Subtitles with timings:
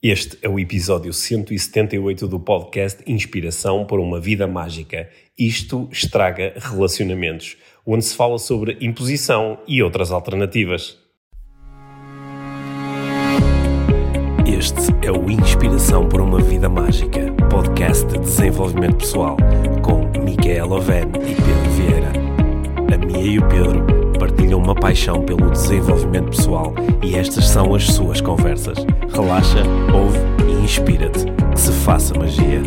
[0.00, 5.10] Este é o episódio 178 do podcast Inspiração para uma Vida Mágica.
[5.36, 10.96] Isto estraga relacionamentos, onde se fala sobre imposição e outras alternativas.
[14.46, 19.36] Este é o Inspiração para uma Vida Mágica, podcast de desenvolvimento pessoal,
[19.82, 22.12] com Micaela Oven e Pedro Vieira.
[22.94, 23.97] A Mia e o Pedro
[24.38, 28.78] partilham uma paixão pelo desenvolvimento pessoal e estas são as suas conversas.
[29.12, 31.24] Relaxa, ouve e inspira-te.
[31.50, 32.62] Que se faça magia.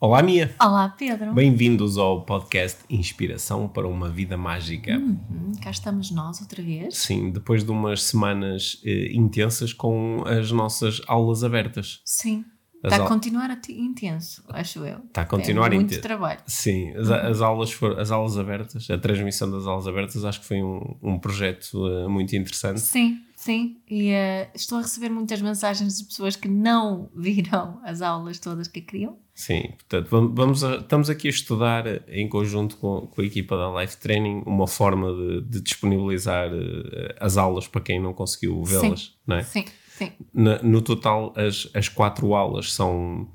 [0.00, 0.54] Olá, Mia.
[0.60, 1.32] Olá, Pedro.
[1.32, 4.96] Bem-vindos ao podcast Inspiração para uma Vida Mágica.
[4.98, 6.98] Uhum, cá estamos nós outra vez.
[6.98, 12.00] Sim, depois de umas semanas eh, intensas com as nossas aulas abertas.
[12.04, 12.44] Sim.
[12.92, 14.98] Está a continuar a intenso, acho eu.
[15.06, 16.02] Está a continuar é muito intenso.
[16.02, 16.40] trabalho.
[16.46, 20.62] Sim, as, as aulas as aulas abertas, a transmissão das aulas abertas, acho que foi
[20.62, 22.80] um, um projeto eh, muito interessante.
[22.80, 23.76] Sim, sim.
[23.88, 28.68] E eh, estou a receber muitas mensagens de pessoas que não viram as aulas todas
[28.68, 29.16] que queriam.
[29.34, 33.24] Sim, portanto, vamos, vamos a- estamos aqui a estudar eh, em conjunto com, com a
[33.24, 38.14] equipa da Life Training uma forma de, de disponibilizar eh, as aulas para quem não
[38.14, 39.42] conseguiu vê-las, não é?
[39.42, 39.64] Sim,
[39.96, 40.12] sim.
[40.32, 43.28] Na- no total, as, as quatro aulas são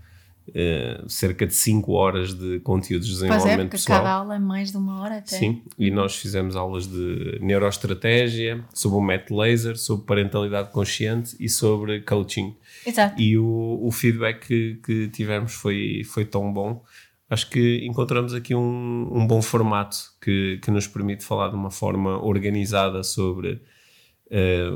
[0.54, 4.00] eh, cerca de cinco horas de conteúdos de Pois é, desenvolvimento porque pessoal.
[4.00, 5.38] cada aula é mais de uma hora até.
[5.38, 11.48] Sim, e nós fizemos aulas de neuroestratégia, sobre o método laser, sobre parentalidade consciente e
[11.50, 12.56] sobre coaching.
[12.86, 13.20] Exato.
[13.22, 16.84] E o, o feedback que, que tivemos foi, foi tão bom.
[17.30, 21.72] Acho que encontramos aqui um, um bom formato que, que nos permite falar de uma
[21.72, 23.62] forma organizada sobre
[24.34, 24.70] eh,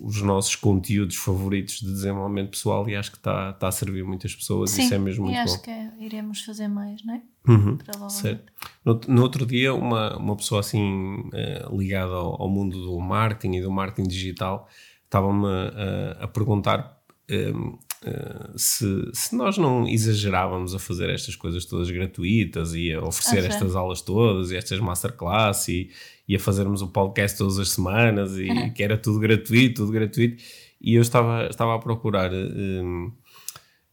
[0.00, 4.34] os nossos conteúdos favoritos de desenvolvimento pessoal e acho que está está a servir muitas
[4.34, 4.70] pessoas.
[4.70, 5.62] Sim, Isso é mesmo e muito acho bom.
[5.62, 7.22] que é- iremos fazer mais, não é?
[7.46, 7.76] Uhum.
[8.08, 8.52] Certo.
[8.84, 13.56] No, no outro dia, uma, uma pessoa assim eh, ligada ao, ao mundo do marketing
[13.56, 14.66] e do marketing digital
[15.04, 16.98] estava-me a, a perguntar
[17.28, 23.00] em, eh, se, se nós não exagerávamos a fazer estas coisas todas gratuitas e a
[23.00, 25.90] oferecer Ah, estas aulas todas e estas masterclass e,
[26.26, 30.42] e a fazermos o podcast todas as semanas e que era tudo gratuito, tudo gratuito.
[30.80, 33.12] E eu estava, estava a procurar em,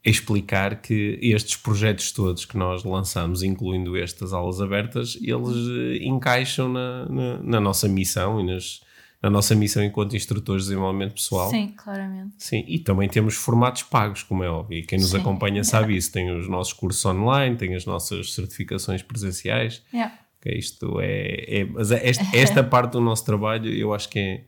[0.03, 6.67] explicar que estes projetos todos que nós lançamos, incluindo estas aulas abertas, eles eh, encaixam
[6.69, 8.81] na, na, na nossa missão e nas,
[9.21, 11.49] na nossa missão enquanto instrutores de desenvolvimento pessoal.
[11.49, 12.35] Sim, claramente.
[12.37, 14.77] Sim, e também temos formatos pagos, como é óbvio.
[14.79, 15.17] E quem nos Sim.
[15.17, 16.11] acompanha sabe isso.
[16.11, 19.83] Tem os nossos cursos online, tem as nossas certificações presenciais.
[19.93, 20.17] Yeah.
[20.45, 24.45] Isto é, é- mas esta, esta parte do nosso trabalho eu acho que é,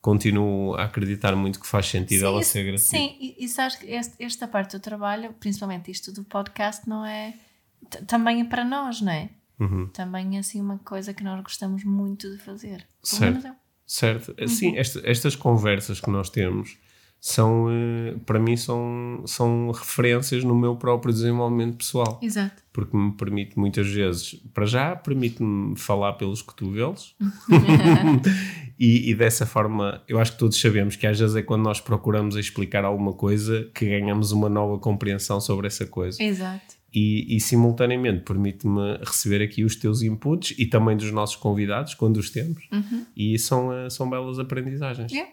[0.00, 2.90] continuo a acreditar muito que faz sentido ela isso- ser gratuita.
[2.90, 3.86] Sim, e, e sabes que
[4.20, 7.34] esta parte do trabalho, principalmente isto do podcast, não é.
[8.06, 9.30] Também é para nós, não é?
[9.58, 9.88] Uhum.
[9.88, 12.78] Também é assim uma coisa que nós gostamos muito de fazer.
[12.78, 13.22] Pelo Certo.
[13.24, 13.61] menos eu.
[13.86, 14.34] Certo.
[14.40, 14.46] Uhum.
[14.48, 16.76] Sim, esta- estas conversas que nós temos
[17.20, 22.18] são, eh, para mim, são, são referências no meu próprio desenvolvimento pessoal.
[22.20, 22.62] Exato.
[22.72, 27.14] Porque me permite muitas vezes, para já, permite-me falar pelos cotovelos
[28.78, 31.80] e, e dessa forma, eu acho que todos sabemos que às vezes é quando nós
[31.80, 36.74] procuramos explicar alguma coisa que ganhamos uma nova compreensão sobre essa coisa Exato.
[36.94, 42.18] E, e, simultaneamente permite-me receber aqui os teus inputs e também dos nossos convidados quando
[42.18, 42.62] os temos
[43.16, 45.10] e são, eh, são belas aprendizagens.
[45.10, 45.32] Yeah.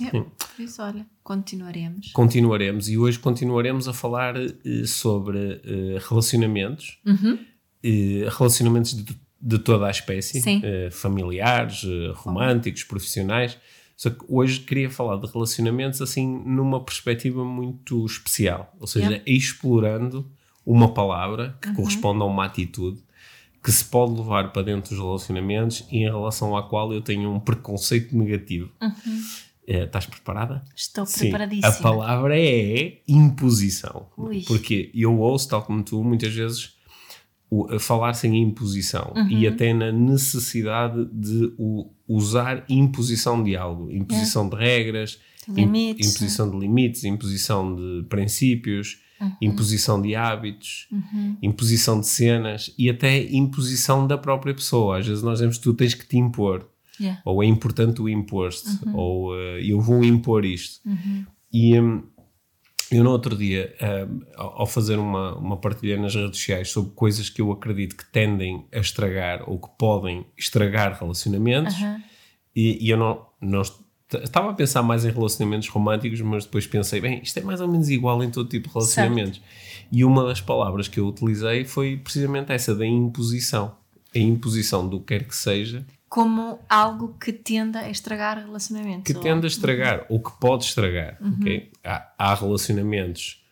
[0.00, 0.28] Yeah.
[0.38, 2.12] Por isso, olha, continuaremos.
[2.12, 6.98] Continuaremos e hoje continuaremos a falar eh, sobre eh, relacionamentos,
[7.82, 10.60] eh, relacionamentos de, de toda a espécie, Sim.
[10.90, 11.82] familiares,
[12.14, 13.58] românticos, profissionais.
[13.96, 19.24] Só que hoje queria falar de relacionamentos assim numa perspectiva muito especial, ou seja, Yeah.
[19.26, 20.30] explorando
[20.66, 21.70] uma palavra Uhum.
[21.70, 23.00] que corresponde a uma atitude
[23.62, 27.32] que se pode levar para dentro dos relacionamentos e em relação à qual eu tenho
[27.32, 28.70] um preconceito negativo.
[29.68, 30.62] Eh, estás preparada?
[30.76, 31.68] Estou Sim, preparadíssima.
[31.68, 34.06] a palavra é imposição.
[34.16, 34.42] Ui.
[34.46, 36.74] Porque eu ouço, tal como tu, muitas vezes
[37.50, 39.28] o- a falar sem imposição Uhum.
[39.28, 46.06] e até na necessidade de o- usar imposição de algo, imposição de regras, De limites.
[46.06, 49.32] im- imposição de limites, imposição de princípios, Uhum.
[49.40, 50.88] imposição de hábitos,
[51.42, 54.98] imposição de cenas e até imposição da própria pessoa.
[54.98, 56.68] Às vezes nós dizemos que tu tens que te impor
[56.98, 57.20] Yeah.
[57.26, 60.80] ou é importante o imposto, ou eh, eu vou impor isto.
[60.88, 61.26] Uhum.
[61.52, 62.02] E hum,
[62.90, 63.74] eu no outro dia,
[64.08, 68.10] hum, ao fazer uma, uma partilha nas redes sociais sobre coisas que eu acredito que
[68.10, 71.74] tendem a estragar ou que podem estragar relacionamentos,
[72.54, 73.62] e, e eu não, não
[74.12, 77.68] estava a pensar mais em relacionamentos românticos, mas depois pensei, bem, isto é mais ou
[77.68, 79.40] menos igual em todo tipo de relacionamentos.
[79.90, 83.76] E uma das palavras que eu utilizei foi precisamente essa, da imposição.
[84.14, 89.02] a imposição do que quer que seja como algo que tenda a estragar relacionamentos.
[89.04, 91.18] que ou- tende a estragar ou que pode estragar.
[91.20, 91.70] ok?
[91.84, 93.44] Há, há relacionamentos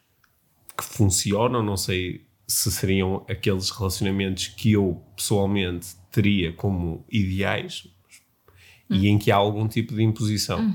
[0.76, 7.88] que funcionam, não sei se seriam aqueles relacionamentos que eu pessoalmente teria como ideais
[8.90, 10.72] e em que há algum tipo de imposição.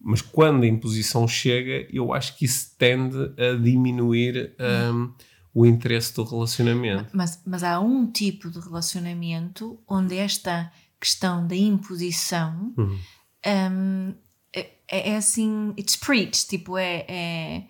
[0.00, 4.54] Mas quando a imposição chega, eu acho que isso tende a diminuir
[4.92, 5.12] hum,
[5.52, 7.10] o interesse do relacionamento.
[7.12, 10.70] Mas, mas há um tipo de relacionamento onde esta
[11.00, 12.98] questão da imposição Uhum.
[13.46, 14.14] hum,
[14.54, 14.70] é,
[15.10, 17.64] é assim, it's preached, tipo, é, é-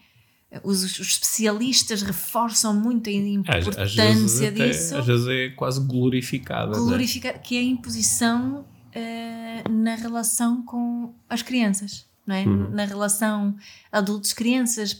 [0.64, 5.80] os, os especialistas reforçam muito a Às, importância às até- disso, às vezes é quase
[5.86, 6.76] glorificada.
[6.78, 6.98] não é?
[7.42, 8.64] que é a imposição
[8.98, 12.44] eh, na relação com as crianças, não é?
[12.44, 12.70] Uhum.
[12.70, 13.56] Na relação
[13.92, 14.92] adultos-crianças,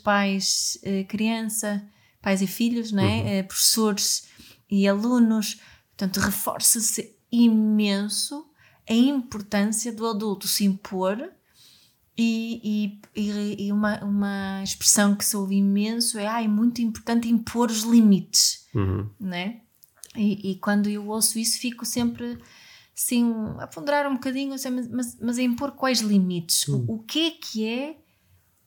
[0.76, 1.86] pais-criança,
[2.22, 3.08] pais e filhos, não Uhum.
[3.08, 3.38] é?
[3.38, 4.28] Eh, professores
[4.70, 5.60] e alunos.
[5.96, 8.46] Portanto, reforça-se imenso
[8.88, 11.30] a importância do adulto se impor
[12.16, 16.80] e, e, e- e uma, uma expressão que se ouve imenso é ah, é muito
[16.80, 19.08] importante impor os limites Uhum.
[19.20, 19.60] né?
[20.16, 22.38] E, e quando eu ouço isso, fico sempre
[23.60, 24.50] a ponderar um bocadinho,
[24.90, 26.66] mas, mas, a impor quais limites?
[26.68, 27.96] O, o que é que é?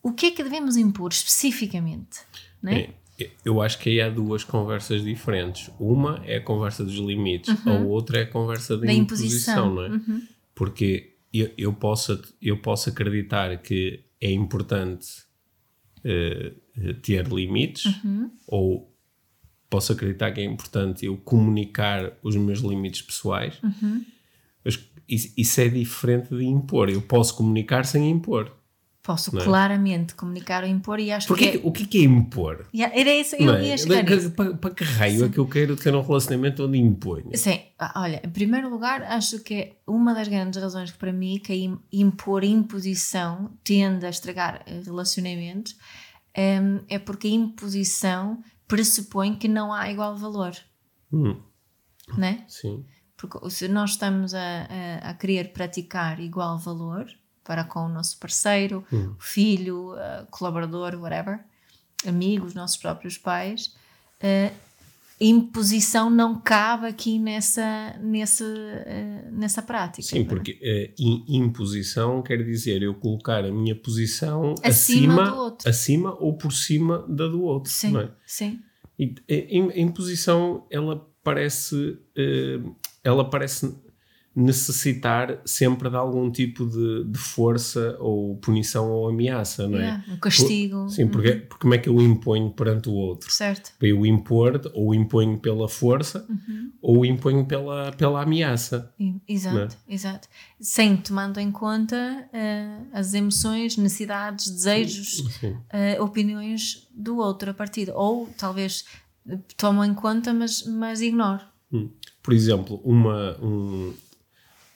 [0.02, 2.20] O que é que devemos impor especificamente?
[2.62, 2.94] Né?
[3.20, 5.70] É, eu acho que aí há duas conversas diferentes.
[5.80, 10.08] Uma é a conversa dos limites, a outra é a conversa da, Da imposição, imposição.
[10.10, 10.22] não é?
[10.56, 15.08] Porque eu, eu, posso, eu posso acreditar que é importante
[16.04, 16.54] eh,
[17.02, 17.84] ter limites,
[18.48, 18.92] ou
[19.70, 23.60] posso acreditar que é importante eu comunicar os meus limites pessoais,
[24.64, 26.90] mas isso, é diferente de impor.
[26.90, 28.52] Eu posso comunicar sem impor.
[29.04, 29.46] Posso Não é?
[29.46, 31.68] claramente comunicar ou impor e acho Porque que.
[31.68, 32.68] o que é que é impor?
[32.72, 33.66] é- Yeah, Era isso, eu Não é?
[33.70, 34.06] ia chegar.
[34.36, 37.36] Para, para que raio é que eu quero ter um relacionamento onde imponho?
[37.36, 41.12] Sim, ah, olha, em primeiro lugar, acho que é uma das grandes razões que para
[41.12, 45.76] mim que impor imposição tende a estragar eh, relacionamentos
[46.38, 50.54] em, é porque a imposição pressupõe que não há igual valor,
[51.12, 51.42] Hum,
[52.16, 52.46] né?
[52.48, 52.86] sim.
[53.22, 54.40] Porque se nós estamos a,
[55.04, 57.06] a, a querer praticar igual valor
[57.44, 58.84] para com o nosso parceiro,
[59.20, 61.40] filho, eh, colaborador, whatever,
[62.08, 63.76] amigos, nossos próprios pais,
[64.20, 64.52] eh,
[65.20, 70.08] a imposição não cabe aqui nessa, nessa, eh, nessa prática.
[70.08, 70.24] Sim, é?
[70.24, 75.70] porque eh, im- imposição quer dizer eu colocar a minha posição Acima acima, do outro.
[75.70, 77.72] acima ou por cima da do outro.
[77.72, 78.10] Sim, é?
[78.26, 78.60] sim.
[78.98, 82.60] E a imposição ela parece, eh,
[83.04, 83.74] ela parece
[84.34, 89.82] necessitar sempre de algum tipo de, de força ou punição ou ameaça, não é?
[89.82, 90.90] Yeah, um castigo.
[90.90, 93.30] Sim, porque, porque como é que eu imponho perante o outro?
[93.30, 93.74] Certo.
[93.82, 96.72] Eu impor, ou imponho pela força, Uhum.
[96.82, 98.94] ou imponho pela, pela ameaça.
[99.28, 99.94] Exato, é?
[99.94, 100.30] exato.
[100.62, 105.24] Sem tomando em conta eh, as emoções, necessidades, desejos,
[105.70, 107.92] eh, opiniões do outro a partir.
[107.94, 108.86] Ou talvez
[109.28, 111.42] eh, tomo em conta, mas, mas ignoro.
[111.74, 111.90] Hum.
[112.24, 113.94] Por exemplo, uma, um,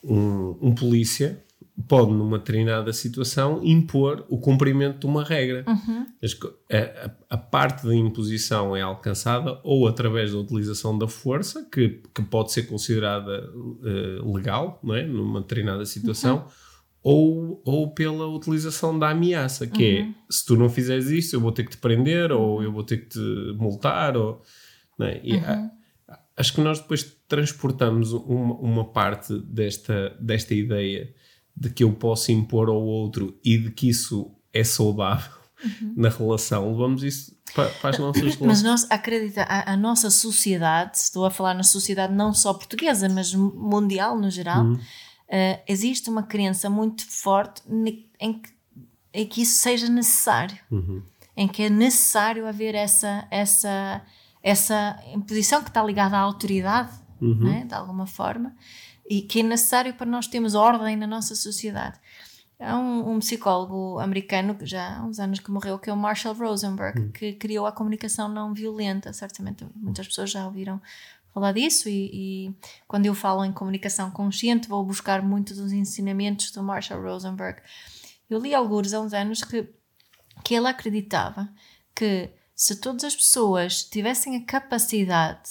[0.04, 1.42] um, um polícia
[1.88, 5.64] pode, numa determinada situação, impor o cumprimento de uma regra.
[6.40, 12.00] Co- a, a- parte da imposição é alcançada ou através da utilização da força, que,
[12.14, 13.48] que pode ser considerada
[13.84, 15.04] eh, legal, não é?
[15.06, 16.46] numa determinada situação,
[17.02, 21.52] ou, ou pela utilização da ameaça, que é se tu não fizeres isto, eu vou
[21.52, 24.42] ter que te prender, ou eu vou ter que te multar, ou,
[24.98, 25.20] não é?
[25.22, 25.70] E a-
[26.36, 31.12] acho que nós depois transportamos uma, uma parte desta, desta ideia
[31.56, 35.32] de que eu posso impor ao outro e de que isso é saudável
[35.96, 38.62] na relação, levamos isso para, para as nossas Mas relações.
[38.62, 43.32] nós acredita, a, a nossa sociedade, estou a falar na sociedade não só portuguesa, mas
[43.34, 44.66] mundial no geral,
[45.28, 47.62] eh, existe uma crença muito forte
[48.20, 48.50] em que,
[49.12, 50.58] em que isso seja necessário.
[51.36, 54.02] Em que é necessário haver essa, essa,
[54.46, 58.54] essa imposição que está ligada à autoridade, né, de alguma forma,
[59.10, 61.98] e que é necessário para nós termos ordem na nossa sociedade.
[62.60, 65.96] Há um, um psicólogo americano que já há uns anos que morreu, que é o
[65.96, 69.12] Marshall Rosenberg, que criou a comunicação não violenta.
[69.12, 70.80] Certamente muitas pessoas já ouviram
[71.34, 76.52] falar disso, e, e quando eu falo em comunicação consciente, vou buscar muito dos ensinamentos
[76.52, 77.60] do Marshall Rosenberg.
[78.30, 79.68] Eu li alguns há uns anos que,
[80.44, 81.48] que ele acreditava
[81.92, 85.50] que se todas as pessoas tivessem a capacidade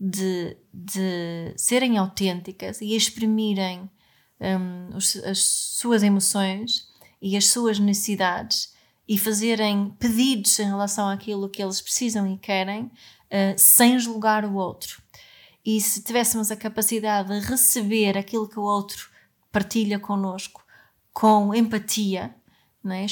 [0.00, 3.88] de, de serem autênticas e exprimirem
[4.40, 6.88] hum, os- as suas emoções
[7.20, 8.72] e as suas necessidades
[9.06, 12.90] e fazerem pedidos em relação àquilo que eles precisam e querem,
[13.30, 15.02] eh, sem julgar o outro.
[15.64, 19.10] E se tivéssemos a capacidade de receber aquilo que o outro
[19.52, 20.64] partilha connosco
[21.12, 22.34] com empatia,
[22.82, 23.06] não é?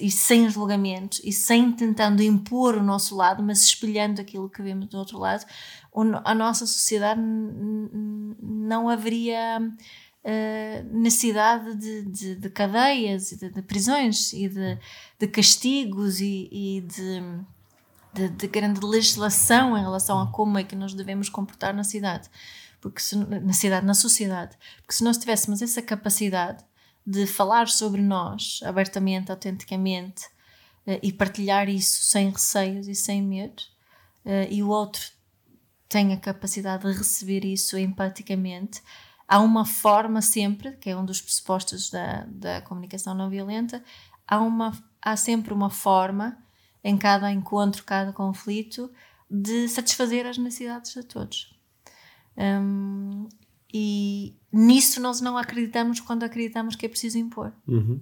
[0.00, 4.88] E sem julgamentos e sem tentando impor o nosso lado, mas espelhando aquilo que vemos
[4.88, 5.44] do outro lado,
[6.24, 14.48] a nossa sociedade não haveria uh, necessidade de, de, de, cadeias, de, de prisões e
[14.48, 14.78] de,
[15.18, 20.94] de castigos e, e de, de, grande legislação em relação a como é que nós
[20.94, 22.28] devemos comportar na cidade,
[22.80, 26.64] porque se, na cidade, na sociedade, porque se nós tivéssemos essa capacidade
[27.06, 30.26] de falar sobre nós abertamente, autenticamente
[30.86, 33.62] uh, e partilhar isso sem receios e sem medo,
[34.24, 35.02] uh, e o outro
[35.88, 38.82] tem a capacidade de receber isso empaticamente,
[39.28, 43.82] há uma forma sempre, que é um dos pressupostos da, da comunicação não violenta,
[44.26, 46.38] há, uma, há sempre uma forma
[46.82, 48.90] em cada encontro, cada conflito,
[49.30, 51.54] de satisfazer as necessidades de todos.
[52.36, 53.28] Um,
[53.76, 57.52] e nisso nós não acreditamos quando acreditamos que é preciso impor.
[57.66, 58.00] Uhum.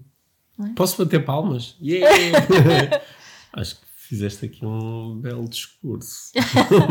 [0.63, 0.75] É?
[0.75, 1.75] Posso bater palmas?
[1.81, 3.01] Yeah!
[3.55, 6.31] acho que fizeste aqui um belo discurso.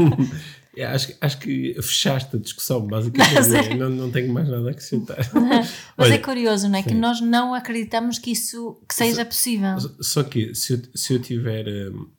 [0.75, 3.53] é, acho, acho que fechaste a discussão, basicamente.
[3.71, 3.75] É.
[3.75, 5.29] não, não tenho mais nada a acrescentar.
[5.31, 6.81] Mas Olha, é curioso, não é?
[6.81, 6.89] Sim.
[6.89, 9.75] Que nós não acreditamos que isso que seja possível.
[10.00, 11.67] Só que se eu, se eu tiver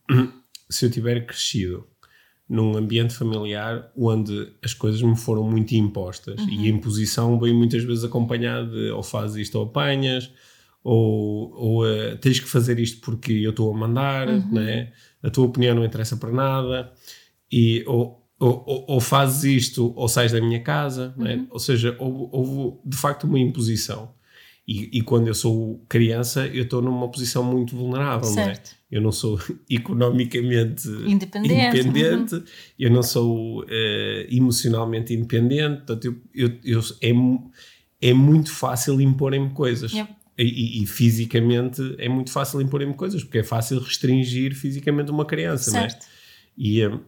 [0.09, 0.33] hum,
[0.71, 1.89] se eu tiver crescido
[2.53, 6.51] num ambiente familiar onde as coisas me foram muito impostas uhum.
[6.51, 10.31] e a imposição vem muitas vezes acompanhada de ou fazes isto ou apanhas
[10.85, 14.53] ou, ou uh, tens que fazer isto porque eu estou a mandar, uhum.
[14.53, 14.93] né?
[15.23, 16.93] a tua opinião não interessa para nada
[17.51, 21.37] e ou, ou, ou fazes isto ou sais da minha casa, né?
[21.37, 21.41] uhum.
[21.41, 21.47] né?
[21.51, 24.13] ou seja, houve, houve de facto uma imposição.
[24.67, 28.69] E, e, quando eu sou criança, eu estou numa posição muito vulnerável, certo.
[28.69, 28.83] não é?
[28.93, 32.45] Eu não sou economicamente independente, independente uhum.
[32.79, 33.67] eu não sou uh,
[34.31, 36.81] emocionalmente independente, portanto, eu, eu, eu,
[38.01, 39.93] é, é muito fácil imporem-me coisas.
[39.93, 40.15] Yep.
[40.39, 45.71] E, e, fisicamente é muito fácil imporem-me coisas, porque é fácil restringir fisicamente uma criança,
[45.71, 45.93] certo.
[45.93, 46.13] não é?
[46.57, 47.01] E uh,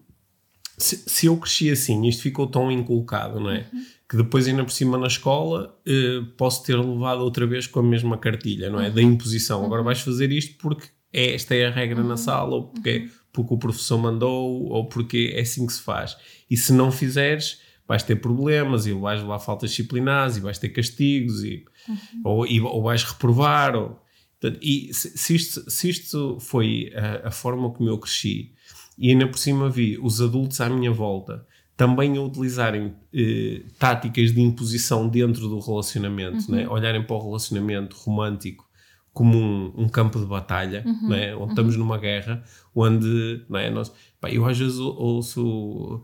[0.77, 3.65] se, se, eu cresci assim, isto ficou tão inculcado, não é?
[3.73, 3.85] Uhum
[4.15, 7.83] que depois ainda por cima na escola eh, posso ter levado outra vez com a
[7.83, 8.89] mesma cartilha, não é?
[8.89, 9.65] Da imposição.
[9.65, 13.11] Agora vais fazer isto porque é, esta é a regra na sala, ou porque, uhum.
[13.33, 16.17] porque o professor mandou, ou porque é assim que se faz.
[16.49, 20.69] E se não fizeres, vais ter problemas e vais levar faltas disciplinares e vais ter
[20.69, 22.21] castigos e, uhum.
[22.23, 23.75] ou, e, ou vais reprovar.
[23.75, 24.01] Ou,
[24.63, 28.53] e se, se, isto, se isto foi a, a forma como eu cresci
[28.97, 31.45] e ainda por cima vi os adultos à minha volta
[31.77, 36.57] também a utilizarem eh, táticas de imposição dentro do relacionamento, uhum.
[36.57, 36.69] né?
[36.69, 38.65] olharem para o relacionamento romântico
[39.13, 41.09] como um, um campo de batalha, uhum.
[41.09, 41.35] né?
[41.35, 41.49] onde uhum.
[41.51, 42.43] estamos numa guerra,
[42.75, 46.03] onde né, nós, pá, eu às vezes ouço,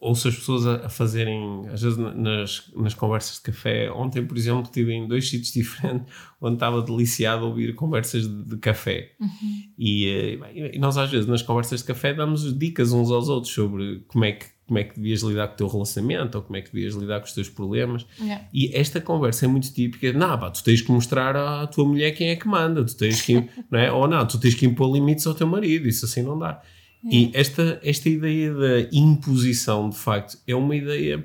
[0.00, 3.92] ouço as pessoas a, a, fazerem, às vezes nas, nas conversas de café.
[3.92, 8.44] Ontem, por exemplo, estive em dois sítios diferentes onde estava deliciado a ouvir conversas de,
[8.44, 9.12] de café.
[9.20, 9.62] Uhum.
[9.78, 13.52] E, eh, e, nós, às vezes, nas conversas de café, damos dicas uns aos outros
[13.52, 16.56] sobre como é que como é que devias lidar com o teu relacionamento ou como
[16.56, 18.06] é que devias lidar com os teus problemas.
[18.20, 18.46] Yeah.
[18.54, 20.12] E esta conversa é muito típica.
[20.12, 23.20] Não, pá, tu tens que mostrar à tua mulher quem é que manda, tu tens
[23.20, 23.34] que,
[23.68, 23.90] não é?
[23.90, 26.62] ou não, tu tens que impor limites ao teu marido, isso assim não dá.
[27.04, 31.24] E esta, esta ideia da imposição, de facto, é uma ideia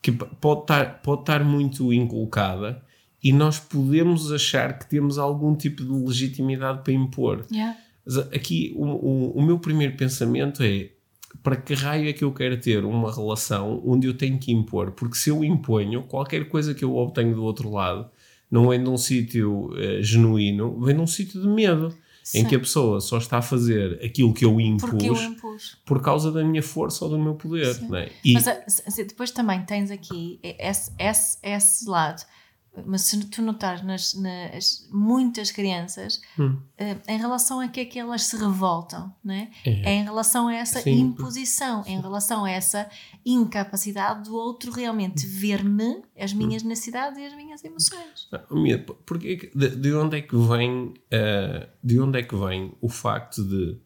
[0.00, 2.82] que pode estar, pode estar muito inculcada
[3.22, 7.44] e nós podemos achar que temos algum tipo de legitimidade para impor.
[7.50, 7.76] Yeah.
[8.34, 10.90] Aqui, o, o, o meu primeiro pensamento é
[11.42, 14.92] para que raio é que eu quero ter uma relação onde eu tenho que impor?
[14.92, 18.10] Porque se eu imponho, qualquer coisa que eu obtenho do outro lado
[18.50, 21.94] não vem de um sítio uh, genuíno, vem de um sítio de medo.
[22.22, 22.40] Sim.
[22.40, 25.78] em que a pessoa só está a fazer aquilo que eu impus, eu impus.
[25.84, 27.76] por causa da minha força ou do meu poder.
[27.94, 28.10] É?
[28.24, 28.34] E...
[28.34, 32.24] Mas assim, depois também tens aqui esse, esse, esse lado
[32.86, 36.56] mas se tu notares nas, nas muitas crianças hum.
[36.80, 39.50] uh, em relação a que é que elas se revoltam né?
[39.64, 39.90] é.
[39.90, 41.00] é em relação a essa Sim.
[41.00, 41.94] imposição Sim.
[41.94, 42.88] em relação a essa
[43.26, 46.68] incapacidade do outro realmente ver-me as minhas hum.
[46.68, 48.28] necessidades e as minhas emoções
[49.04, 53.42] porque de, de, onde é que vem uh, de onde é que vem o facto
[53.44, 53.80] de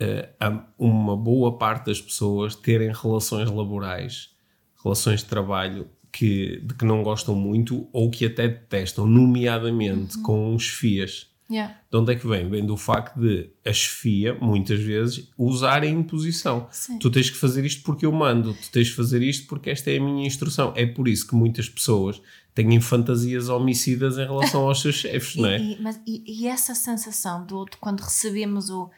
[0.00, 4.34] uh, uma boa parte das pessoas terem relações laborais
[4.82, 10.22] relações de trabalho que, de que não gostam muito ou que até detestam, nomeadamente uhum.
[10.22, 11.26] com os FIAs.
[11.50, 11.76] Yeah.
[11.90, 12.48] De onde é que vem?
[12.48, 16.68] Vem do facto de a chefia, muitas vezes, usar a imposição.
[16.70, 16.98] Sim.
[17.00, 19.90] Tu tens que fazer isto porque eu mando, tu tens que fazer isto porque esta
[19.90, 20.72] é a minha instrução.
[20.76, 22.22] É por isso que muitas pessoas
[22.54, 25.58] têm fantasias homicidas em relação aos seus chefes, não é?
[25.58, 28.88] E, mas, e, e, essa sensação do quando recebemos o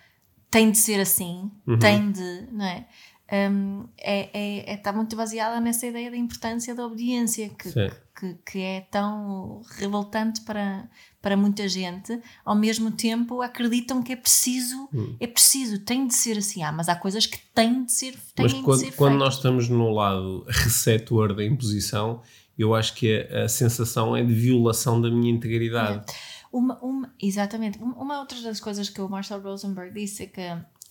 [0.51, 1.79] tem de ser assim, uhum.
[1.79, 2.87] tem de, não é?
[3.33, 8.35] Um, é, é, é, está muito baseada nessa ideia da importância da obediência, que, que,
[8.47, 10.88] que, é tão revoltante para,
[11.21, 12.21] para muita gente.
[12.45, 15.16] Ao mesmo tempo, acreditam que é preciso, hum.
[15.18, 16.62] é preciso, tem de ser assim.
[16.62, 19.68] Ah, mas há coisas que têm de ser têm Mas quando, ser quando nós estamos
[19.68, 22.23] no lado receptor da imposição,
[22.56, 25.99] eu acho que a, a sensação é de violação da minha integridade.
[25.99, 26.37] É.
[26.52, 27.76] Uma, uma, exatamente.
[27.78, 30.40] Uma outra das coisas que o Marshall Rosenberg disse é que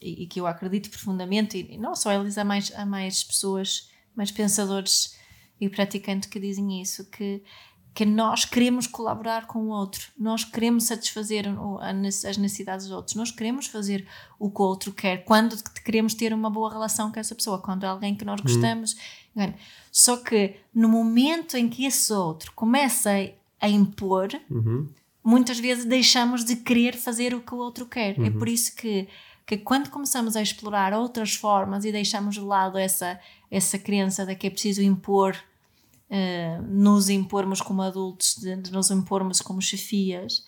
[0.02, 3.90] e, e, que eu acredito profundamente, e não só eles, há mais, há mais pessoas,
[4.16, 5.16] mais pensadores
[5.60, 7.42] e praticantes que dizem isso, que,
[7.94, 11.46] que nós queremos colaborar com o outro, nós queremos satisfazer
[12.22, 14.06] as necessidades dos outros, nós queremos fazer
[14.38, 17.86] o que o outro quer, quando queremos ter uma boa relação com essa pessoa, quando
[17.86, 18.46] é alguém que nós uhum.
[18.46, 18.98] gostamos.
[19.36, 19.54] Uhum.
[19.92, 23.12] Só que no momento em que esse outro começa
[23.62, 24.90] a impor, uhum.
[25.24, 28.18] muitas vezes deixamos de querer fazer o que o outro quer.
[28.18, 28.26] É uhum.
[28.26, 29.08] É por isso que
[29.46, 33.20] que quando começamos a explorar outras formas e deixamos de lado essa,
[33.52, 35.36] essa crença de que é preciso impor,
[36.10, 40.46] uh, nos impormos como adultos, de, de, nos impormos como chefias,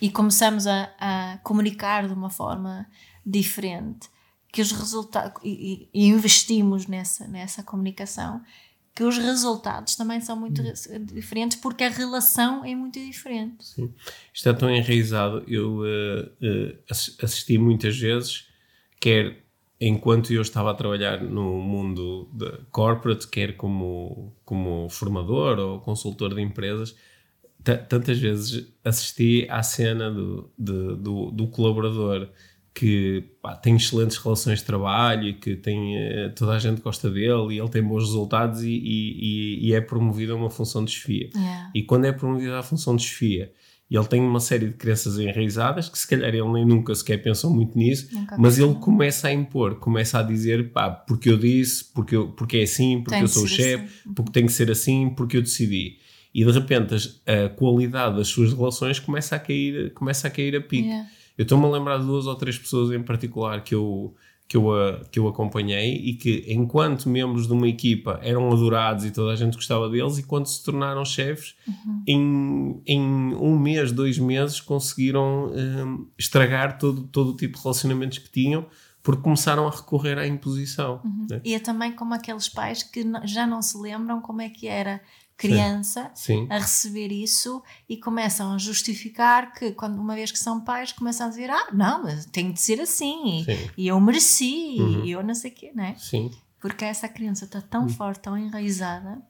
[0.00, 2.86] e começamos a, a comunicar de uma forma
[3.24, 4.08] diferente,
[4.52, 8.42] que os resultados, e, e investimos nessa, nessa comunicação,
[8.94, 11.04] que os resultados também são muito hum.
[11.12, 13.64] diferentes porque a relação é muito diferente.
[13.64, 13.94] Sim.
[14.32, 15.44] Está tão enraizado.
[15.46, 16.78] Eu uh, uh,
[17.22, 18.46] assisti muitas vezes,
[19.00, 19.44] quer
[19.80, 26.34] enquanto eu estava a trabalhar no mundo de corporate, quer como, como formador ou consultor
[26.34, 26.94] de empresas,
[27.88, 32.28] tantas vezes assisti à cena do, de, do, do colaborador
[32.74, 37.10] que pá, tem excelentes relações de trabalho e que tem, eh, toda a gente gosta
[37.10, 40.92] dele e ele tem bons resultados e, e, e é promovido a uma função de
[40.92, 41.30] chefia.
[41.34, 41.70] Yeah.
[41.74, 43.52] E quando é promovido à função de chefia,
[43.90, 47.52] ele tem uma série de crenças enraizadas que se calhar ele nem nunca sequer pensou
[47.52, 51.86] muito nisso, nunca mas ele começa a impor, começa a dizer, pá, porque eu disse,
[51.92, 54.14] porque, eu, porque é assim, porque tem eu sou o chefe, assim.
[54.14, 55.98] porque tem que ser assim, porque eu decidi.
[56.32, 56.94] E de repente
[57.26, 60.86] a, a qualidade das suas relações começa a cair, começa a cair a pique.
[60.86, 61.10] Yeah.
[61.40, 64.14] Eu estou-me a lembrar de duas ou três pessoas em particular que eu,
[64.46, 64.68] que eu,
[65.10, 69.36] que eu acompanhei e que, enquanto membros de uma equipa, eram adorados e toda a
[69.36, 72.02] gente gostava deles, e quando se tornaram chefes, uhum.
[72.06, 73.00] em, em
[73.36, 78.66] um mês, dois meses, conseguiram um, estragar todo, todo o tipo de relacionamentos que tinham
[79.02, 81.00] porque começaram a recorrer à imposição.
[81.02, 81.26] Uhum.
[81.30, 81.40] Né?
[81.42, 85.00] E é também como aqueles pais que já não se lembram como é que era
[85.40, 86.46] criança sim, sim.
[86.50, 91.26] a receber isso e começam a justificar que, quando uma vez que são pais, começam
[91.26, 93.70] a dizer: Ah, não, mas tem de ser assim, sim.
[93.76, 95.04] e eu mereci, uhum.
[95.04, 95.96] e eu não sei o quê, né?
[95.98, 96.30] Sim.
[96.60, 97.88] Porque essa criança está tão uhum.
[97.88, 99.22] forte, tão enraizada.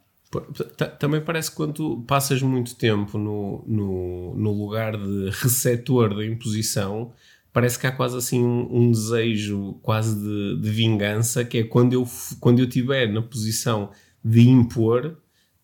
[0.98, 7.12] Também parece que quando passas muito tempo no, no, no lugar de receptor da imposição,
[7.52, 11.94] parece que há quase assim um, um desejo quase de, de, vingança, que é quando
[11.94, 12.06] eu,
[12.38, 13.90] quando eu estiver na posição
[14.24, 15.18] de impor,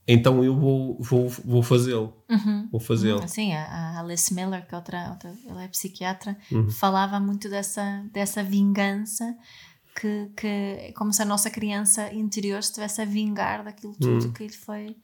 [0.07, 2.16] então eu vou, vou, vou fazê-lo.
[2.31, 2.69] Uhum.
[2.71, 3.21] Vou fazê-lo.
[3.21, 3.29] Uhum.
[3.29, 6.71] Sim, a Alice Miller, que é outra, outra ela é psiquiatra, uhum.
[6.71, 9.37] falava muito dessa, dessa vingança
[9.99, 14.33] que, que é como se a nossa criança interior estivesse a vingar daquilo tudo uhum.
[14.33, 14.97] que lhe foi,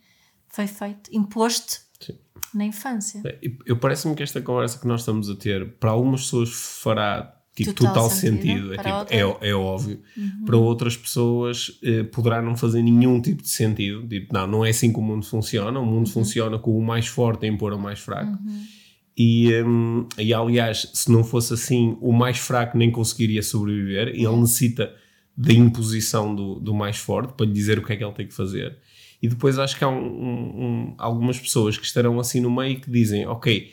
[0.48, 2.18] foi feito, imposto Sim.
[2.54, 3.22] na infância.
[3.24, 6.50] É, eu parece-me que esta conversa que nós estamos a ter, para algumas pessoas
[6.82, 8.74] fará tipo, total, total sentido, sentido.
[8.74, 10.00] É, tipo, é, é, óbvio.
[10.16, 10.44] Uhum.
[10.44, 14.06] Para outras pessoas eh, poderá não fazer nenhum tipo de sentido.
[14.06, 15.78] Tipo, não, não é assim que o mundo funciona.
[15.78, 16.12] O mundo uhum.
[16.12, 18.32] funciona com o mais forte a impor o mais fraco.
[18.32, 18.64] Uhum.
[19.16, 24.08] E, um, e aliás, se não fosse assim, o mais fraco nem conseguiria sobreviver.
[24.08, 24.94] E ele necessita
[25.36, 28.26] da imposição do, do mais forte para lhe dizer o que é que ele tem
[28.26, 28.76] que fazer.
[29.22, 32.90] E depois acho que há um, um, algumas pessoas que estarão assim no meio que
[32.90, 33.70] dizem: Ok,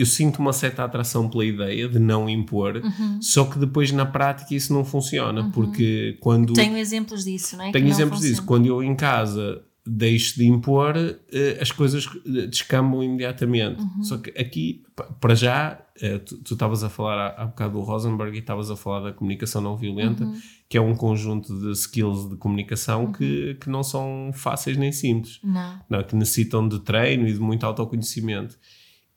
[0.00, 3.20] eu sinto uma certa atração pela ideia de não impor, uhum.
[3.20, 5.50] só que depois na prática isso não funciona, uhum.
[5.50, 6.54] porque quando...
[6.54, 7.72] Tenho exemplos disso, não é?
[7.72, 8.42] Tenho exemplos disso.
[8.44, 13.82] Quando eu em casa deixo de impor, eh, as coisas eh, descambam imediatamente.
[13.82, 14.02] Uhum.
[14.02, 14.82] Só que aqui,
[15.20, 19.00] para já, eh, tu estavas a falar há, bocado do Rosenberg e estavas a falar
[19.00, 20.34] da comunicação não violenta, uhum.
[20.68, 23.12] que é um conjunto de skills de comunicação uhum.
[23.12, 25.40] que, que não são fáceis nem simples.
[25.42, 25.80] Não.
[25.88, 26.02] não.
[26.02, 28.58] Que necessitam de treino e de muito autoconhecimento.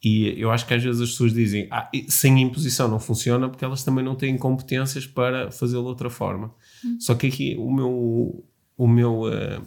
[0.04, 3.64] E eu acho que às vezes as pessoas dizem ah, sem imposição não funciona porque
[3.64, 6.54] elas também não têm competências para fazê-lo de outra forma.
[6.84, 6.98] Hum.
[7.00, 8.44] Só que aqui o meu,
[8.76, 9.64] o, meu, uh,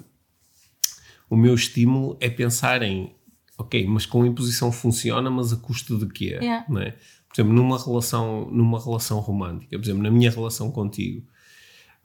[1.27, 3.15] o meu estímulo é pensar em
[3.57, 6.37] ok, mas com imposição funciona, mas a custo de quê?
[6.39, 6.65] Yeah.
[6.69, 6.91] Não é?
[7.27, 11.25] Por exemplo, numa relação, numa relação romântica, por exemplo, na minha relação contigo,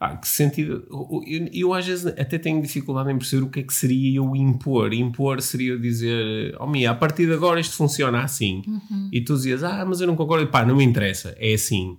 [0.05, 0.85] ah, que sentido.
[1.25, 4.35] Eu, eu, às vezes até tenho dificuldade em perceber o que é que seria eu
[4.35, 4.93] impor.
[4.93, 8.65] Impor seria eu dizer, oh Mia, a partir de agora isto funciona assim.
[8.67, 9.11] Uhum.
[9.13, 10.49] E tu dizias, ah, mas eu não concordo.
[10.49, 11.97] Pá, não me interessa, é assim.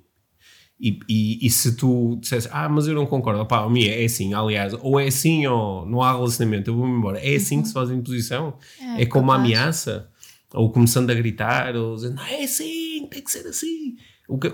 [0.77, 4.33] E, e, e, se tu dissesse, ah, mas eu não concordo, pá, Mia, é assim,
[4.33, 7.19] aliás, ou é assim ou não há relacionamento, eu vou-me embora.
[7.19, 8.57] É assim que se faz a imposição?
[8.97, 10.09] É, é como uma ameaça?
[10.53, 13.95] Ou começando a gritar, ou dizendo, não, é assim, tem que ser assim.
[14.27, 14.47] O que,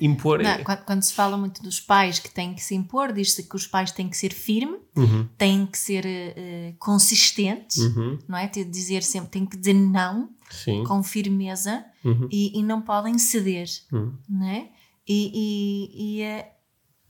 [0.00, 0.64] impor não, é...
[0.64, 3.66] quando, quando, se fala muito dos pais que têm que se impor, diz-se que os
[3.66, 5.28] pais têm que ser firmes, uhum.
[5.36, 8.18] têm que ser uh, consistentes, uhum.
[8.26, 8.48] não é?
[8.48, 10.84] Tem que dizer sempre, têm que dizer não Sim.
[10.84, 12.28] com firmeza uhum.
[12.30, 14.16] e, e, não podem ceder, uhum.
[14.26, 14.70] não é?
[15.06, 16.56] E, e, e, é,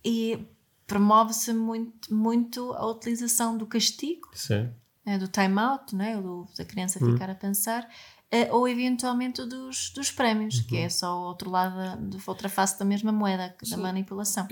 [0.05, 0.47] e
[0.89, 4.29] promove-se muito, muito a utilização do castigo,
[5.07, 6.21] é, do time-out, não é?
[6.21, 7.13] Do, da criança uhum.
[7.13, 7.89] ficar a pensar
[8.33, 10.65] Uh, ou eventualmente dos, dos prémios, uhum.
[10.65, 14.47] que é só o outro lado, da, outra face da mesma moeda, da manipulação.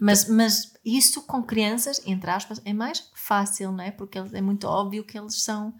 [0.00, 3.92] Mas, mas isso com crianças, entre aspas, é mais fácil, não é?
[3.92, 5.72] Porque é muito óbvio que eles são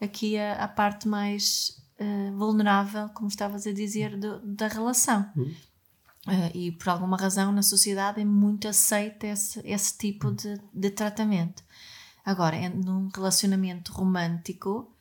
[0.00, 5.28] aqui a, a parte mais uh, vulnerável, como estavas a dizer, do, da relação.
[5.36, 5.54] Uhum.
[6.28, 10.34] Uh, e por alguma razão na sociedade é muito aceito esse, esse tipo uhum.
[10.34, 11.64] de, de tratamento.
[12.24, 14.91] Agora, é, num relacionamento romântico,